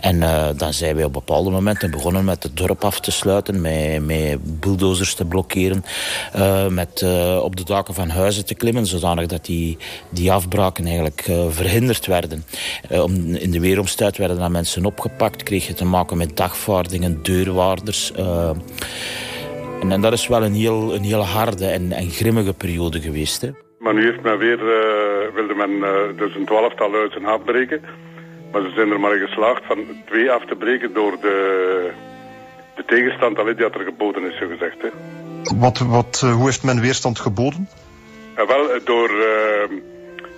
En 0.00 0.20
dan 0.56 0.72
zijn 0.72 0.94
wij 0.94 1.04
op 1.04 1.12
bepaalde 1.12 1.50
momenten 1.50 1.90
begonnen 1.90 2.24
met 2.24 2.42
het 2.42 2.56
dorp 2.56 2.84
af 2.84 3.00
te 3.00 3.10
sluiten, 3.10 3.60
met, 3.60 4.06
met 4.06 4.60
bulldozers 4.60 5.14
te 5.14 5.24
blokkeren, 5.24 5.84
met 6.68 7.02
op 7.42 7.56
de 7.56 7.64
daken 7.64 7.94
van 7.94 8.08
huizen 8.08 8.46
te 8.46 8.54
klimmen, 8.54 8.86
zodanig 8.86 9.26
dat 9.26 9.44
die, 9.44 9.76
die 10.10 10.32
afbraken 10.32 10.84
eigenlijk 10.84 11.26
uh, 11.28 11.48
verhinderd 11.48 12.06
werden. 12.06 12.44
Uh, 12.92 13.02
om, 13.02 13.12
in 13.34 13.50
de 13.50 13.60
weeromstuit 13.60 14.16
werden 14.16 14.38
dan 14.38 14.52
mensen 14.52 14.84
opgepakt, 14.84 15.42
kreeg 15.42 15.66
je 15.66 15.74
te 15.74 15.84
maken 15.84 16.16
met 16.16 16.36
dagvaardingen, 16.36 17.22
deurwaarders. 17.22 18.12
Uh, 18.18 18.50
en, 19.80 19.92
en, 19.92 20.00
dat 20.00 20.12
is 20.12 20.26
wel 20.26 20.42
een 20.42 20.54
heel, 20.54 20.94
een 20.94 21.02
heel 21.02 21.24
harde 21.24 21.66
en, 21.66 21.92
en 21.92 22.10
grimmige 22.10 22.54
periode 22.54 23.00
geweest. 23.00 23.40
Hè. 23.40 23.50
Maar 23.78 23.94
nu 23.94 24.04
heeft 24.04 24.22
men 24.22 24.38
weer, 24.38 24.58
wilde 25.34 25.54
men 25.54 25.70
dus 26.16 26.34
een 26.34 26.44
twaalftal 26.44 26.92
huizen 26.92 27.24
afbreken. 27.24 27.80
Maar 28.52 28.62
ze 28.62 28.70
zijn 28.74 28.90
er 28.90 29.00
maar 29.00 29.16
geslaagd 29.16 29.64
van 29.64 29.78
twee 30.06 30.30
af 30.30 30.44
te 30.44 30.54
breken 30.54 30.92
door 30.94 31.16
de, 31.20 31.90
de 32.76 32.84
tegenstand 32.84 33.36
die 33.36 33.70
er 33.70 33.84
geboden 33.84 34.30
is, 34.30 34.38
zo 34.38 34.46
gezegd. 34.48 34.82
Hè. 34.82 34.88
Wat, 35.56 35.78
wat, 35.78 36.20
hoe 36.20 36.44
heeft 36.44 36.62
men 36.62 36.80
weerstand 36.80 37.18
geboden? 37.18 37.68
wel, 38.46 38.80
door, 38.84 39.10
uh, 39.10 39.78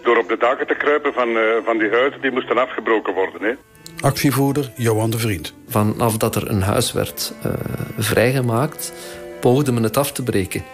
door 0.02 0.16
op 0.16 0.28
de 0.28 0.36
daken 0.38 0.66
te 0.66 0.74
kruipen 0.74 1.12
van, 1.12 1.28
uh, 1.28 1.42
van 1.64 1.78
die 1.78 1.90
huizen 1.90 2.20
die 2.20 2.30
moesten 2.30 2.58
afgebroken 2.58 3.14
worden. 3.14 3.42
Hè. 3.42 3.52
Actievoerder 4.00 4.72
Johan 4.76 5.10
de 5.10 5.18
Vriend. 5.18 5.54
Vanaf 5.68 6.16
dat 6.16 6.36
er 6.36 6.50
een 6.50 6.62
huis 6.62 6.92
werd 6.92 7.32
uh, 7.46 7.52
vrijgemaakt, 7.98 8.92
poogde 9.40 9.72
men 9.72 9.82
het 9.82 9.96
af 9.96 10.12
te 10.12 10.22
breken. 10.22 10.64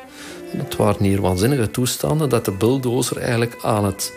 Het 0.57 0.77
waren 0.77 1.05
hier 1.05 1.21
waanzinnige 1.21 1.71
toestanden 1.71 2.29
dat 2.29 2.45
de 2.45 2.53
bulldozer 2.53 3.17
eigenlijk 3.17 3.57
aan 3.63 3.85
het 3.85 4.13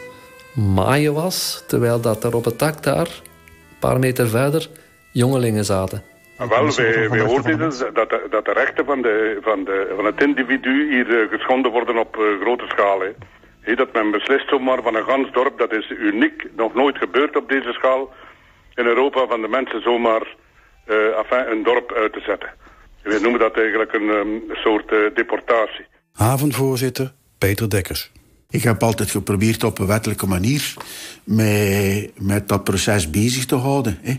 maaien 0.53 1.13
was, 1.13 1.63
terwijl 1.67 2.01
dat 2.01 2.23
er 2.23 2.35
op 2.35 2.45
het 2.45 2.59
dak 2.59 2.83
daar, 2.83 3.07
een 3.07 3.79
paar 3.79 3.99
meter 3.99 4.29
verder, 4.29 4.69
jongelingen 5.11 5.65
zaten. 5.65 6.03
Ah, 6.39 6.49
wel, 6.49 6.75
wij, 6.75 7.09
wij 7.09 7.19
hoorden 7.19 7.57
dus 7.57 7.77
dat, 7.77 8.09
de, 8.09 8.27
dat 8.29 8.45
de 8.45 8.53
rechten 8.53 8.85
van, 8.85 9.01
de, 9.01 9.37
van, 9.41 9.63
de, 9.63 9.93
van 9.95 10.05
het 10.05 10.23
individu 10.23 10.89
hier 10.91 11.07
uh, 11.07 11.29
geschonden 11.29 11.71
worden 11.71 11.97
op 11.97 12.15
uh, 12.15 12.41
grote 12.41 12.65
schaal. 12.67 12.99
Hè. 12.99 13.09
He, 13.59 13.75
dat 13.75 13.93
men 13.93 14.11
beslist 14.11 14.49
zomaar 14.49 14.81
van 14.81 14.95
een 14.95 15.03
gans 15.03 15.31
dorp, 15.31 15.57
dat 15.57 15.71
is 15.73 15.89
uniek, 15.89 16.47
nog 16.55 16.73
nooit 16.73 16.97
gebeurd 16.97 17.35
op 17.35 17.49
deze 17.49 17.71
schaal 17.71 18.13
in 18.75 18.85
Europa, 18.85 19.27
van 19.27 19.41
de 19.41 19.47
mensen 19.47 19.81
zomaar 19.81 20.35
uh, 20.87 21.17
enfin, 21.17 21.51
een 21.51 21.63
dorp 21.63 21.93
uit 21.93 22.13
te 22.13 22.21
zetten. 22.21 22.49
We 23.03 23.19
noemen 23.21 23.39
dat 23.39 23.57
eigenlijk 23.57 23.93
een 23.93 24.09
um, 24.09 24.43
soort 24.51 24.89
deportatie. 25.15 25.85
Havenvoorzitter 26.13 27.13
Peter 27.37 27.69
Dekkers. 27.69 28.11
Ik 28.49 28.63
heb 28.63 28.83
altijd 28.83 29.11
geprobeerd 29.11 29.63
op 29.63 29.79
een 29.79 29.87
wettelijke 29.87 30.27
manier 30.27 30.73
met, 31.23 32.11
met 32.19 32.47
dat 32.47 32.63
proces 32.63 33.09
bezig 33.09 33.45
te 33.45 33.55
houden. 33.55 33.99
Hè. 34.01 34.13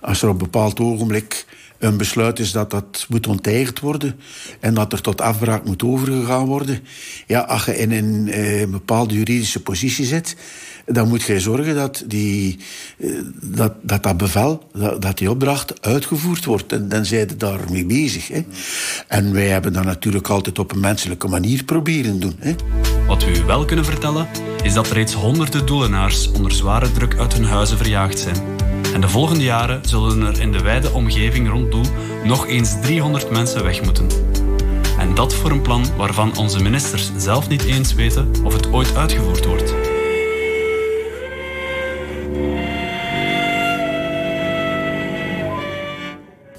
Als 0.00 0.22
er 0.22 0.28
op 0.28 0.34
een 0.34 0.50
bepaald 0.50 0.80
ogenblik 0.80 1.46
een 1.78 1.96
besluit 1.96 2.38
is 2.38 2.52
dat 2.52 2.70
dat 2.70 3.06
moet 3.08 3.26
onteigend 3.26 3.80
worden 3.80 4.20
en 4.60 4.74
dat 4.74 4.92
er 4.92 5.00
tot 5.00 5.20
afbraak 5.20 5.64
moet 5.64 5.82
overgegaan 5.82 6.46
worden. 6.46 6.80
Ja, 7.26 7.40
als 7.40 7.64
je 7.64 7.78
in 7.78 7.92
een, 7.92 8.28
eh, 8.28 8.66
bepaalde 8.66 9.14
juridische 9.14 9.62
positie 9.62 10.04
zit, 10.04 10.36
dan 10.86 11.08
moet 11.08 11.22
je 11.22 11.40
zorgen 11.40 11.74
dat 11.74 12.04
die, 12.06 12.58
eh, 12.98 13.10
dat, 13.42 13.74
dat, 13.82 14.02
dat 14.02 14.16
bevel, 14.16 14.70
dat, 14.98 15.18
die 15.18 15.30
opdracht 15.30 15.82
uitgevoerd 15.82 16.44
wordt. 16.44 16.72
En 16.72 16.88
dan 16.88 17.04
zijn 17.04 17.28
ze 17.28 17.36
daarmee 17.36 17.86
bezig. 17.86 18.28
Hè. 18.28 18.44
En 19.06 19.32
wij 19.32 19.48
hebben 19.48 19.72
dat 19.72 19.84
natuurlijk 19.84 20.28
altijd 20.28 20.58
op 20.58 20.72
een 20.72 20.80
menselijke 20.80 21.28
manier 21.28 21.64
proberen 21.64 22.20
doen. 22.20 22.36
Hè. 22.38 22.54
Wat 23.06 23.24
we 23.24 23.38
u 23.38 23.44
wel 23.44 23.64
kunnen 23.64 23.84
vertellen, 23.84 24.28
is 24.62 24.72
dat 24.72 24.90
reeds 24.90 25.12
honderden 25.12 25.66
doelenaars 25.66 26.30
onder 26.30 26.52
zware 26.52 26.92
druk 26.92 27.18
uit 27.18 27.32
hun 27.32 27.44
huizen 27.44 27.76
verjaagd 27.76 28.18
zijn. 28.18 28.57
En 28.98 29.04
de 29.04 29.10
volgende 29.10 29.44
jaren 29.44 29.80
zullen 29.84 30.22
er 30.22 30.40
in 30.40 30.52
de 30.52 30.60
wijde 30.60 30.92
omgeving 30.92 31.48
rond 31.48 31.72
Doel 31.72 31.84
nog 32.24 32.46
eens 32.46 32.80
300 32.80 33.30
mensen 33.30 33.64
weg 33.64 33.84
moeten. 33.84 34.08
En 34.98 35.14
dat 35.14 35.34
voor 35.34 35.50
een 35.50 35.62
plan 35.62 35.96
waarvan 35.96 36.38
onze 36.38 36.62
ministers 36.62 37.10
zelf 37.16 37.48
niet 37.48 37.64
eens 37.64 37.94
weten 37.94 38.30
of 38.44 38.52
het 38.52 38.72
ooit 38.72 38.96
uitgevoerd 38.96 39.46
wordt. 39.46 39.74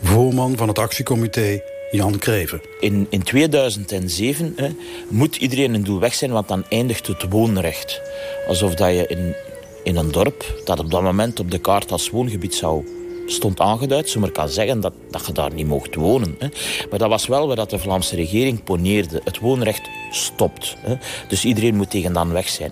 Voorman 0.02 0.58
van 0.58 0.68
het 0.68 0.80
actiecomité 0.80 1.62
Jan 1.92 2.18
Kreven. 2.18 2.62
In, 2.80 3.08
in 3.10 3.24
2007 3.24 4.54
hè, 4.56 4.70
moet 5.10 5.36
iedereen 5.36 5.74
een 5.74 5.84
doel 5.84 6.00
weg 6.00 6.14
zijn, 6.14 6.32
want 6.32 6.48
dan 6.48 6.64
eindigt 6.70 7.08
het 7.08 7.26
woonrecht. 7.30 8.02
Alsof 8.48 8.76
dat 8.76 8.90
je 8.90 9.08
in 9.08 9.36
in 9.84 9.96
een 9.96 10.12
dorp 10.12 10.62
dat 10.66 10.80
op 10.80 10.92
dat 10.92 11.02
moment 11.02 11.40
op 11.40 11.52
de 11.52 11.60
kaart 11.60 11.92
als 11.92 12.10
woongebied 12.10 12.56
zou 12.56 12.84
stond 13.26 13.60
aangeduid. 13.60 14.10
Zo 14.10 14.20
maar 14.20 14.32
kan 14.32 14.50
zeggen 14.50 14.80
dat, 14.80 14.94
dat 15.10 15.26
je 15.26 15.34
daar 15.34 15.54
niet 15.54 15.68
mocht 15.68 15.96
wonen. 15.96 16.36
Hè. 16.40 16.48
Maar 16.90 17.00
dat 17.00 17.10
was 17.10 17.28
wel 17.28 17.56
wat 17.56 17.70
de 17.70 17.80
Vlaamse 17.80 18.16
regering 18.16 18.64
poneerde. 18.64 19.22
Het 19.24 19.40
woonrecht 19.40 19.90
stopt. 20.10 20.76
Dus 21.28 21.46
iedereen 21.46 21.76
moet 21.76 21.90
tegen 21.90 22.14
dan 22.14 22.32
weg 22.32 22.50
zijn. 22.50 22.72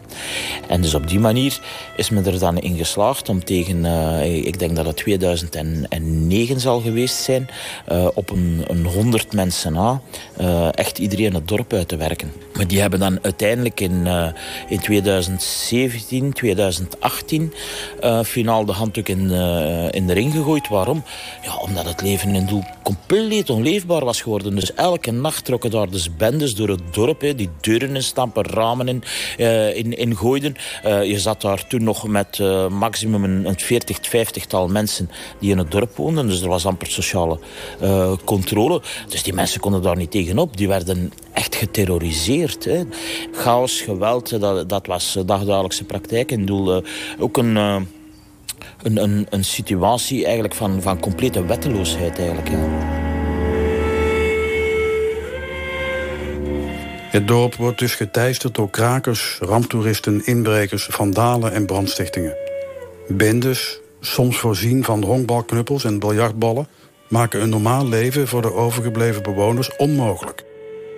En 0.67 0.81
dus 0.81 0.93
op 0.93 1.07
die 1.07 1.19
manier 1.19 1.59
is 1.95 2.09
men 2.09 2.25
er 2.25 2.39
dan 2.39 2.57
in 2.59 2.77
geslaagd 2.77 3.29
om 3.29 3.43
tegen, 3.43 3.85
uh, 3.85 4.45
ik 4.45 4.59
denk 4.59 4.75
dat 4.75 4.85
het 4.85 4.97
2009 4.97 6.59
zal 6.59 6.81
geweest 6.81 7.15
zijn, 7.15 7.49
uh, 7.91 8.07
op 8.13 8.29
een, 8.29 8.63
een 8.67 8.85
100 8.85 9.33
mensen 9.33 9.73
na, 9.73 10.01
uh, 10.41 10.77
echt 10.77 10.97
iedereen 10.97 11.33
het 11.33 11.47
dorp 11.47 11.73
uit 11.73 11.87
te 11.87 11.97
werken. 11.97 12.31
Maar 12.53 12.67
die 12.67 12.81
hebben 12.81 12.99
dan 12.99 13.19
uiteindelijk 13.21 13.79
in, 13.79 14.07
in 14.67 14.79
2017, 14.79 16.33
2018 16.33 17.53
finaal 18.23 18.65
de 18.65 18.71
handdoek 18.71 19.07
in, 19.07 19.31
in 19.91 20.07
de 20.07 20.13
ring 20.13 20.33
gegooid 20.33 20.67
Waarom? 20.67 21.03
Ja, 21.43 21.55
omdat 21.55 21.85
het 21.85 22.01
leven 22.01 22.35
in 22.35 22.45
Doel 22.45 22.63
compleet 22.83 23.49
onleefbaar 23.49 24.05
was 24.05 24.21
geworden. 24.21 24.55
Dus 24.55 24.73
elke 24.73 25.11
nacht 25.11 25.45
trokken 25.45 25.71
daar 25.71 25.89
dus 25.89 26.15
bendes 26.15 26.55
door 26.55 26.69
het 26.69 26.81
dorp. 26.91 27.21
Die 27.35 27.49
deuren 27.61 27.95
in 27.95 28.03
stampen, 28.03 28.45
ramen 28.45 28.87
in, 28.87 29.03
uh, 29.37 29.75
in, 29.75 29.97
in 29.97 30.17
gooiden. 30.17 30.55
Uh, 30.85 31.03
je 31.03 31.19
zat 31.19 31.41
daar 31.41 31.67
toen 31.67 31.83
nog 31.83 32.07
met 32.07 32.37
uh, 32.37 32.67
maximum 32.67 33.23
een, 33.23 33.45
een 33.45 33.59
40, 33.59 33.97
50-tal 33.97 34.67
mensen 34.67 35.09
die 35.39 35.51
in 35.51 35.57
het 35.57 35.71
dorp 35.71 35.95
woonden. 35.95 36.27
Dus 36.27 36.41
er 36.41 36.49
was 36.49 36.65
amper 36.65 36.87
sociale 36.87 37.39
controle. 38.25 38.81
Dus 39.09 39.23
die 39.23 39.33
mensen 39.33 39.59
konden 39.59 39.81
daar 39.81 39.97
niet 39.97 40.11
tegenop. 40.11 40.57
Die 40.57 40.67
werden 40.67 41.13
echt 41.33 41.55
geterroriseerd. 41.55 42.65
Hè. 42.65 42.83
Chaos, 43.31 43.81
geweld, 43.81 44.39
dat, 44.39 44.69
dat 44.69 44.87
was 44.87 45.17
dagdagelijkse 45.25 45.83
praktijk 45.83 46.31
in 46.31 46.45
Doel. 46.45 46.83
ook 47.19 47.37
een 47.37 47.85
een, 48.81 49.03
een, 49.03 49.27
een 49.29 49.45
situatie 49.45 50.23
eigenlijk 50.23 50.55
van, 50.55 50.81
van 50.81 50.99
complete 50.99 51.45
wetteloosheid 51.45 52.19
eigenlijk. 52.19 52.49
Het 57.07 57.27
dorp 57.27 57.55
wordt 57.55 57.79
dus 57.79 57.95
geteisterd 57.95 58.55
door 58.55 58.69
krakers, 58.69 59.37
ramptoeristen, 59.41 60.25
inbrekers, 60.25 60.85
vandalen 60.85 61.51
en 61.51 61.65
brandstichtingen. 61.65 62.35
Bendes, 63.07 63.79
soms 63.99 64.37
voorzien 64.37 64.83
van 64.83 65.03
honkbalknuppels 65.03 65.83
en 65.83 65.99
biljartballen, 65.99 66.67
maken 67.09 67.41
een 67.41 67.49
normaal 67.49 67.87
leven 67.87 68.27
voor 68.27 68.41
de 68.41 68.53
overgebleven 68.53 69.23
bewoners 69.23 69.75
onmogelijk. 69.75 70.43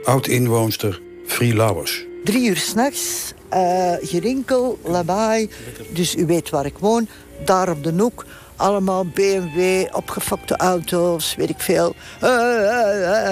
Oud-inwoonster 0.04 1.02
Frie 1.26 1.56
Lauwers. 1.56 2.06
Drie 2.24 2.50
uur 2.50 2.58
s'nachts, 2.58 3.34
uh, 3.54 3.94
gerinkel, 4.02 4.80
lawaai. 4.84 5.50
Dus 5.90 6.16
u 6.16 6.26
weet 6.26 6.50
waar 6.50 6.66
ik 6.66 6.78
woon 6.78 7.08
daar 7.46 7.70
op 7.70 7.84
de 7.84 7.94
hoek 7.98 8.26
allemaal 8.60 9.06
BMW, 9.06 9.86
opgefokte 9.92 10.58
auto's, 10.58 11.36
weet 11.36 11.50
ik 11.50 11.60
veel. 11.60 11.96
Uh, 12.24 12.30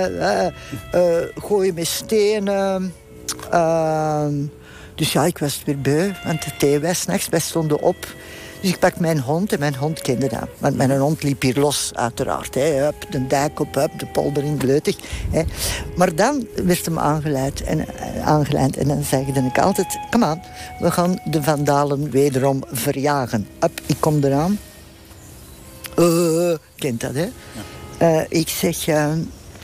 uh, 0.09 0.45
uh, 0.93 1.17
gooien 1.35 1.73
met 1.73 1.87
stenen. 1.87 2.93
Ehm, 3.51 4.33
dus 4.95 5.11
ja, 5.11 5.25
ik 5.25 5.37
was 5.37 5.61
weer 5.65 5.81
beu, 5.81 6.11
want 6.25 6.43
de 6.43 6.51
thee 6.57 6.79
was 6.79 7.05
nachts. 7.05 7.29
Wij 7.29 7.39
stonden 7.39 7.81
op. 7.81 8.07
Dus 8.61 8.69
ik 8.69 8.79
pak 8.79 8.99
mijn 8.99 9.19
hond 9.19 9.53
en 9.53 9.59
mijn 9.59 9.75
hond 9.75 10.01
kende 10.01 10.27
dat. 10.27 10.47
Want 10.57 10.75
mijn 10.75 10.97
hond 10.97 11.23
liep 11.23 11.41
hier 11.41 11.59
los, 11.59 11.91
uiteraard. 11.93 12.55
Hè. 12.55 12.61
Hup, 12.61 13.05
de 13.09 13.27
dijk 13.27 13.59
op, 13.59 13.73
de 13.73 14.05
polder 14.13 14.43
in 14.43 14.59
gleutig. 14.59 14.97
Hè. 15.31 15.43
Maar 15.95 16.15
dan 16.15 16.47
werd 16.63 16.85
hem 16.85 16.99
aangeleid 16.99 17.63
en, 17.63 17.85
aangeleid. 18.23 18.77
En 18.77 18.87
dan 18.87 19.03
zei 19.03 19.25
ik 19.25 19.57
altijd... 19.57 19.99
Kom 20.09 20.23
aan, 20.23 20.41
we 20.79 20.91
gaan 20.91 21.19
de 21.25 21.43
vandalen 21.43 22.09
wederom 22.09 22.63
verjagen. 22.71 23.47
Hup, 23.59 23.81
ik 23.85 23.97
kom 23.99 24.23
eraan. 24.23 24.57
Uh, 25.99 26.55
kent 26.75 27.01
dat, 27.01 27.13
hè? 27.13 27.27
Uh, 28.01 28.25
ik 28.29 28.49
zeg, 28.49 28.87
uh, 28.87 29.11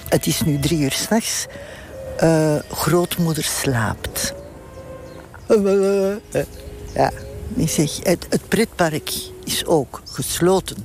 het 0.09 0.25
is 0.25 0.41
nu 0.41 0.59
drie 0.59 0.79
uur 0.79 0.91
s'nachts. 0.91 1.45
eh, 2.17 2.55
grootmoeder 2.71 3.43
slaapt. 3.43 4.33
Ja, 6.93 7.11
ik 7.55 7.69
zeg, 7.69 7.99
het, 8.03 8.25
het 8.29 8.47
pretpark 8.47 9.11
is 9.43 9.65
ook 9.65 10.01
gesloten. 10.05 10.77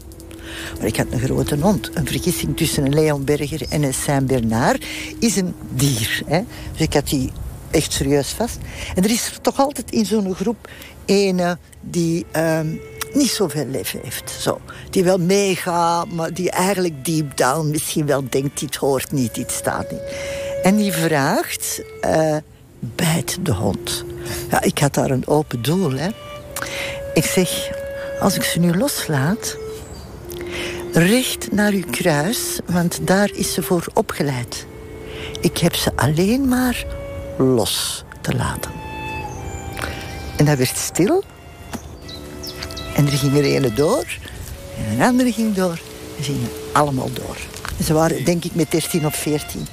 Maar 0.78 0.86
ik 0.86 0.96
had 0.96 1.06
een 1.10 1.20
grote 1.20 1.56
hond. 1.60 1.90
Een 1.94 2.06
vergissing 2.06 2.56
tussen 2.56 2.84
een 2.84 2.94
Leonberger 2.94 3.66
en 3.68 3.82
een 3.82 3.94
Saint-Bernard 3.94 4.84
is 5.18 5.36
een 5.36 5.54
dier. 5.70 6.22
Hè? 6.26 6.40
Dus 6.72 6.80
ik 6.80 6.94
had 6.94 7.08
die 7.08 7.32
echt 7.70 7.92
serieus 7.92 8.28
vast. 8.28 8.58
En 8.94 9.04
er 9.04 9.10
is 9.10 9.32
toch 9.42 9.58
altijd 9.58 9.90
in 9.90 10.06
zo'n 10.06 10.34
groep 10.34 10.68
ene 11.04 11.58
die 11.80 12.26
ehm, 12.30 12.66
niet 13.14 13.30
zoveel 13.30 13.66
lef 13.66 13.94
heeft. 14.02 14.30
Zo. 14.40 14.60
Die 14.90 15.04
wel 15.04 15.18
meegaat, 15.18 16.10
maar 16.10 16.34
die 16.34 16.50
eigenlijk 16.50 17.04
deep 17.04 17.36
down 17.36 17.70
misschien 17.70 18.06
wel 18.06 18.24
denkt... 18.28 18.60
dit 18.60 18.76
hoort 18.76 19.12
niet, 19.12 19.34
dit 19.34 19.50
staat 19.50 19.90
niet. 19.90 20.02
En 20.62 20.76
die 20.76 20.92
vraagt, 20.92 21.82
uh, 22.00 22.36
bijt 22.80 23.38
de 23.42 23.52
hond. 23.52 24.04
Ja, 24.50 24.62
ik 24.62 24.78
had 24.78 24.94
daar 24.94 25.10
een 25.10 25.26
open 25.26 25.62
doel. 25.62 25.92
Hè. 25.92 26.08
Ik 27.14 27.24
zeg, 27.24 27.70
als 28.20 28.34
ik 28.34 28.42
ze 28.42 28.58
nu 28.58 28.76
loslaat... 28.76 29.56
recht 30.92 31.52
naar 31.52 31.72
uw 31.72 31.84
kruis, 31.90 32.58
want 32.66 32.98
daar 33.06 33.30
is 33.32 33.52
ze 33.52 33.62
voor 33.62 33.86
opgeleid. 33.94 34.66
Ik 35.40 35.58
heb 35.58 35.74
ze 35.74 35.92
alleen 35.96 36.48
maar 36.48 36.86
los 37.38 38.04
te 38.20 38.36
laten. 38.36 38.70
En 40.36 40.44
dat 40.44 40.58
werd 40.58 40.76
stil. 40.76 41.24
En 42.98 43.06
er 43.06 43.12
ging 43.12 43.36
er 43.36 43.44
ene 43.44 43.72
door. 43.72 44.04
En 44.76 44.92
een 44.92 45.02
andere 45.02 45.32
ging 45.32 45.54
door. 45.54 45.80
En 46.16 46.24
ze 46.24 46.32
gingen 46.32 46.48
allemaal 46.72 47.10
door. 47.12 47.36
En 47.78 47.84
ze 47.84 47.92
waren 47.92 48.24
denk 48.24 48.44
ik 48.44 48.54
met 48.54 48.70
13 48.70 49.06
of 49.06 49.16
14. 49.16 49.66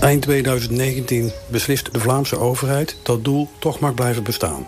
Eind 0.00 0.22
2019 0.22 1.32
beslist 1.50 1.92
de 1.92 2.00
Vlaamse 2.00 2.38
overheid 2.38 2.96
dat 3.02 3.24
doel 3.24 3.48
toch 3.58 3.78
mag 3.78 3.94
blijven 3.94 4.22
bestaan. 4.22 4.66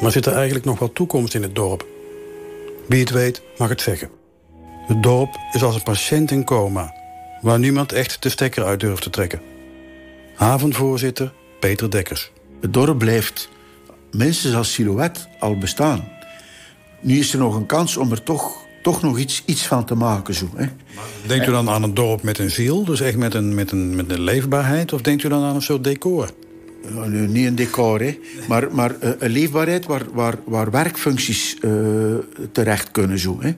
Maar 0.00 0.10
zit 0.10 0.26
er 0.26 0.32
eigenlijk 0.32 0.64
nog 0.64 0.78
wel 0.78 0.92
toekomst 0.92 1.34
in 1.34 1.42
het 1.42 1.54
dorp? 1.54 1.86
Wie 2.88 3.00
het 3.00 3.10
weet, 3.10 3.42
mag 3.58 3.68
het 3.68 3.80
zeggen. 3.80 4.10
Het 4.86 5.02
dorp 5.02 5.36
is 5.52 5.62
als 5.62 5.74
een 5.74 5.82
patiënt 5.82 6.30
in 6.30 6.44
coma... 6.44 6.94
waar 7.40 7.58
niemand 7.58 7.92
echt 7.92 8.22
de 8.22 8.28
stekker 8.28 8.64
uit 8.64 8.80
durft 8.80 9.02
te 9.02 9.10
trekken. 9.10 9.40
Havenvoorzitter 10.34 11.32
Peter 11.60 11.90
Dekkers. 11.90 12.30
Het 12.60 12.72
dorp 12.72 12.98
blijft 12.98 13.48
minstens 14.14 14.54
als 14.54 14.72
silhouet 14.72 15.28
al 15.38 15.58
bestaan. 15.58 16.04
Nu 17.00 17.18
is 17.18 17.32
er 17.32 17.38
nog 17.38 17.54
een 17.54 17.66
kans 17.66 17.96
om 17.96 18.10
er 18.10 18.22
toch, 18.22 18.66
toch 18.82 19.02
nog 19.02 19.18
iets, 19.18 19.42
iets 19.46 19.66
van 19.66 19.84
te 19.84 19.94
maken. 19.94 20.34
Zo, 20.34 20.50
hè. 20.54 20.66
Denkt 21.26 21.48
u 21.48 21.50
dan 21.50 21.68
aan 21.68 21.82
een 21.82 21.94
dorp 21.94 22.22
met 22.22 22.38
een 22.38 22.50
ziel, 22.50 22.84
dus 22.84 23.00
echt 23.00 23.16
met 23.16 23.34
een, 23.34 23.54
met 23.54 23.70
een, 23.70 23.96
met 23.96 24.10
een 24.10 24.20
leefbaarheid... 24.20 24.92
of 24.92 25.00
denkt 25.00 25.22
u 25.22 25.28
dan 25.28 25.42
aan 25.42 25.54
een 25.54 25.62
soort 25.62 25.84
decor? 25.84 26.30
Niet 27.08 27.46
een 27.46 27.54
decor, 27.54 28.00
hè. 28.00 28.18
maar, 28.48 28.68
maar 28.72 28.94
uh, 29.02 29.10
een 29.18 29.30
leefbaarheid 29.30 29.86
waar, 29.86 30.02
waar, 30.12 30.34
waar 30.44 30.70
werkfuncties 30.70 31.56
uh, 31.60 32.14
terecht 32.52 32.90
kunnen. 32.90 33.18
Zo, 33.18 33.36
hè. 33.40 33.52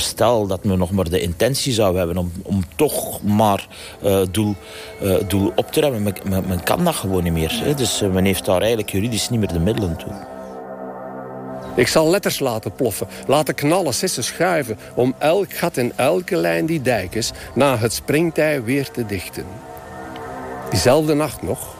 Stel 0.00 0.46
dat 0.46 0.60
we 0.62 0.76
nog 0.76 0.90
maar 0.90 1.10
de 1.10 1.20
intentie 1.20 1.72
zouden 1.72 1.98
hebben 1.98 2.16
om, 2.16 2.32
om 2.42 2.62
toch 2.76 3.22
maar 3.22 3.66
uh, 4.04 4.20
doel, 4.30 4.54
doel 5.28 5.52
op 5.54 5.72
te 5.72 5.80
remmen. 5.80 6.14
Men, 6.24 6.62
kan 6.64 6.84
dat 6.84 6.94
gewoon 6.94 7.22
niet 7.22 7.32
meer. 7.32 7.74
Dus 7.76 8.02
men 8.12 8.24
heeft 8.24 8.44
daar 8.44 8.60
eigenlijk 8.60 8.90
juridisch 8.90 9.28
niet 9.28 9.40
meer 9.40 9.52
de 9.52 9.58
middelen 9.58 9.96
toe. 9.96 10.12
Ik 11.78 11.88
zal 11.88 12.10
letters 12.10 12.38
laten 12.38 12.72
ploffen, 12.72 13.06
laten 13.26 13.54
knallen, 13.54 13.94
sissen, 13.94 14.24
schuiven... 14.24 14.78
om 14.94 15.14
elk 15.18 15.52
gat 15.52 15.76
in 15.76 15.92
elke 15.96 16.36
lijn 16.36 16.66
die 16.66 16.82
dijk 16.82 17.14
is... 17.14 17.30
na 17.54 17.78
het 17.78 17.92
springtij 17.92 18.62
weer 18.62 18.90
te 18.90 19.06
dichten. 19.06 19.44
Diezelfde 20.70 21.14
nacht 21.14 21.42
nog 21.42 21.74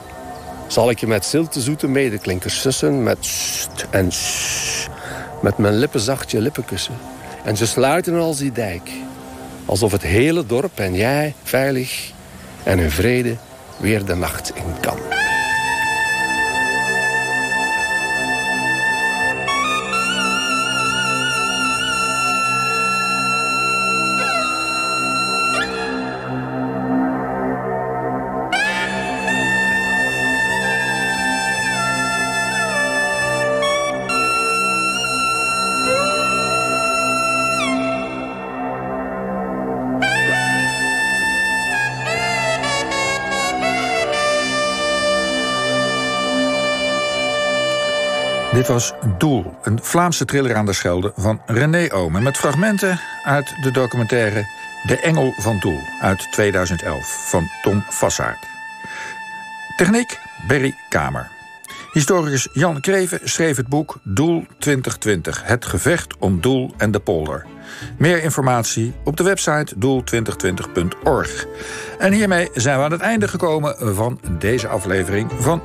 zal 0.67 0.89
ik 0.89 0.99
je 0.99 1.07
met 1.07 1.25
zilte 1.25 1.61
zoete 1.61 1.87
medeklinkers 1.87 2.61
sussen... 2.61 3.03
met 3.03 3.17
st 3.25 3.87
en 3.89 4.11
sh, 4.11 4.87
met 5.41 5.57
mijn 5.57 5.75
lippen 5.75 5.99
zacht 5.99 6.31
je 6.31 6.41
lippen 6.41 6.65
kussen. 6.65 6.95
En 7.43 7.57
ze 7.57 7.67
sluiten 7.67 8.15
als 8.15 8.37
die 8.37 8.51
dijk. 8.51 8.89
Alsof 9.65 9.91
het 9.91 10.01
hele 10.01 10.45
dorp 10.45 10.79
en 10.79 10.95
jij 10.95 11.33
veilig 11.43 12.11
en 12.63 12.79
in 12.79 12.91
vrede 12.91 13.35
weer 13.77 14.05
de 14.05 14.15
nacht 14.15 14.51
in 14.55 14.79
kan. 14.81 14.97
Was 48.69 48.93
Doel, 49.17 49.53
een 49.63 49.79
Vlaamse 49.81 50.25
thriller 50.25 50.55
aan 50.55 50.65
de 50.65 50.73
Schelde 50.73 51.13
van 51.15 51.41
René 51.45 51.93
Omen... 51.93 52.23
met 52.23 52.37
fragmenten 52.37 52.99
uit 53.23 53.53
de 53.61 53.71
documentaire 53.71 54.47
De 54.85 54.99
Engel 54.99 55.33
van 55.37 55.59
Doel 55.59 55.79
uit 56.01 56.27
2011 56.31 57.29
van 57.29 57.49
Tom 57.61 57.83
Vassaert. 57.89 58.47
Techniek 59.77 60.19
Berry 60.47 60.75
Kamer. 60.89 61.31
Historicus 61.91 62.47
Jan 62.53 62.81
Kreven 62.81 63.19
schreef 63.23 63.57
het 63.57 63.67
boek 63.67 63.99
Doel 64.03 64.45
2020... 64.59 65.43
Het 65.45 65.65
gevecht 65.65 66.17
om 66.17 66.41
Doel 66.41 66.73
en 66.77 66.91
de 66.91 66.99
polder. 66.99 67.45
Meer 67.97 68.23
informatie 68.23 68.93
op 69.03 69.17
de 69.17 69.23
website 69.23 69.75
doel2020.org. 69.75 71.45
En 71.99 72.13
hiermee 72.13 72.49
zijn 72.53 72.77
we 72.77 72.83
aan 72.83 72.91
het 72.91 73.01
einde 73.01 73.27
gekomen 73.27 73.95
van 73.95 74.19
deze 74.39 74.67
aflevering 74.67 75.31
van 75.39 75.57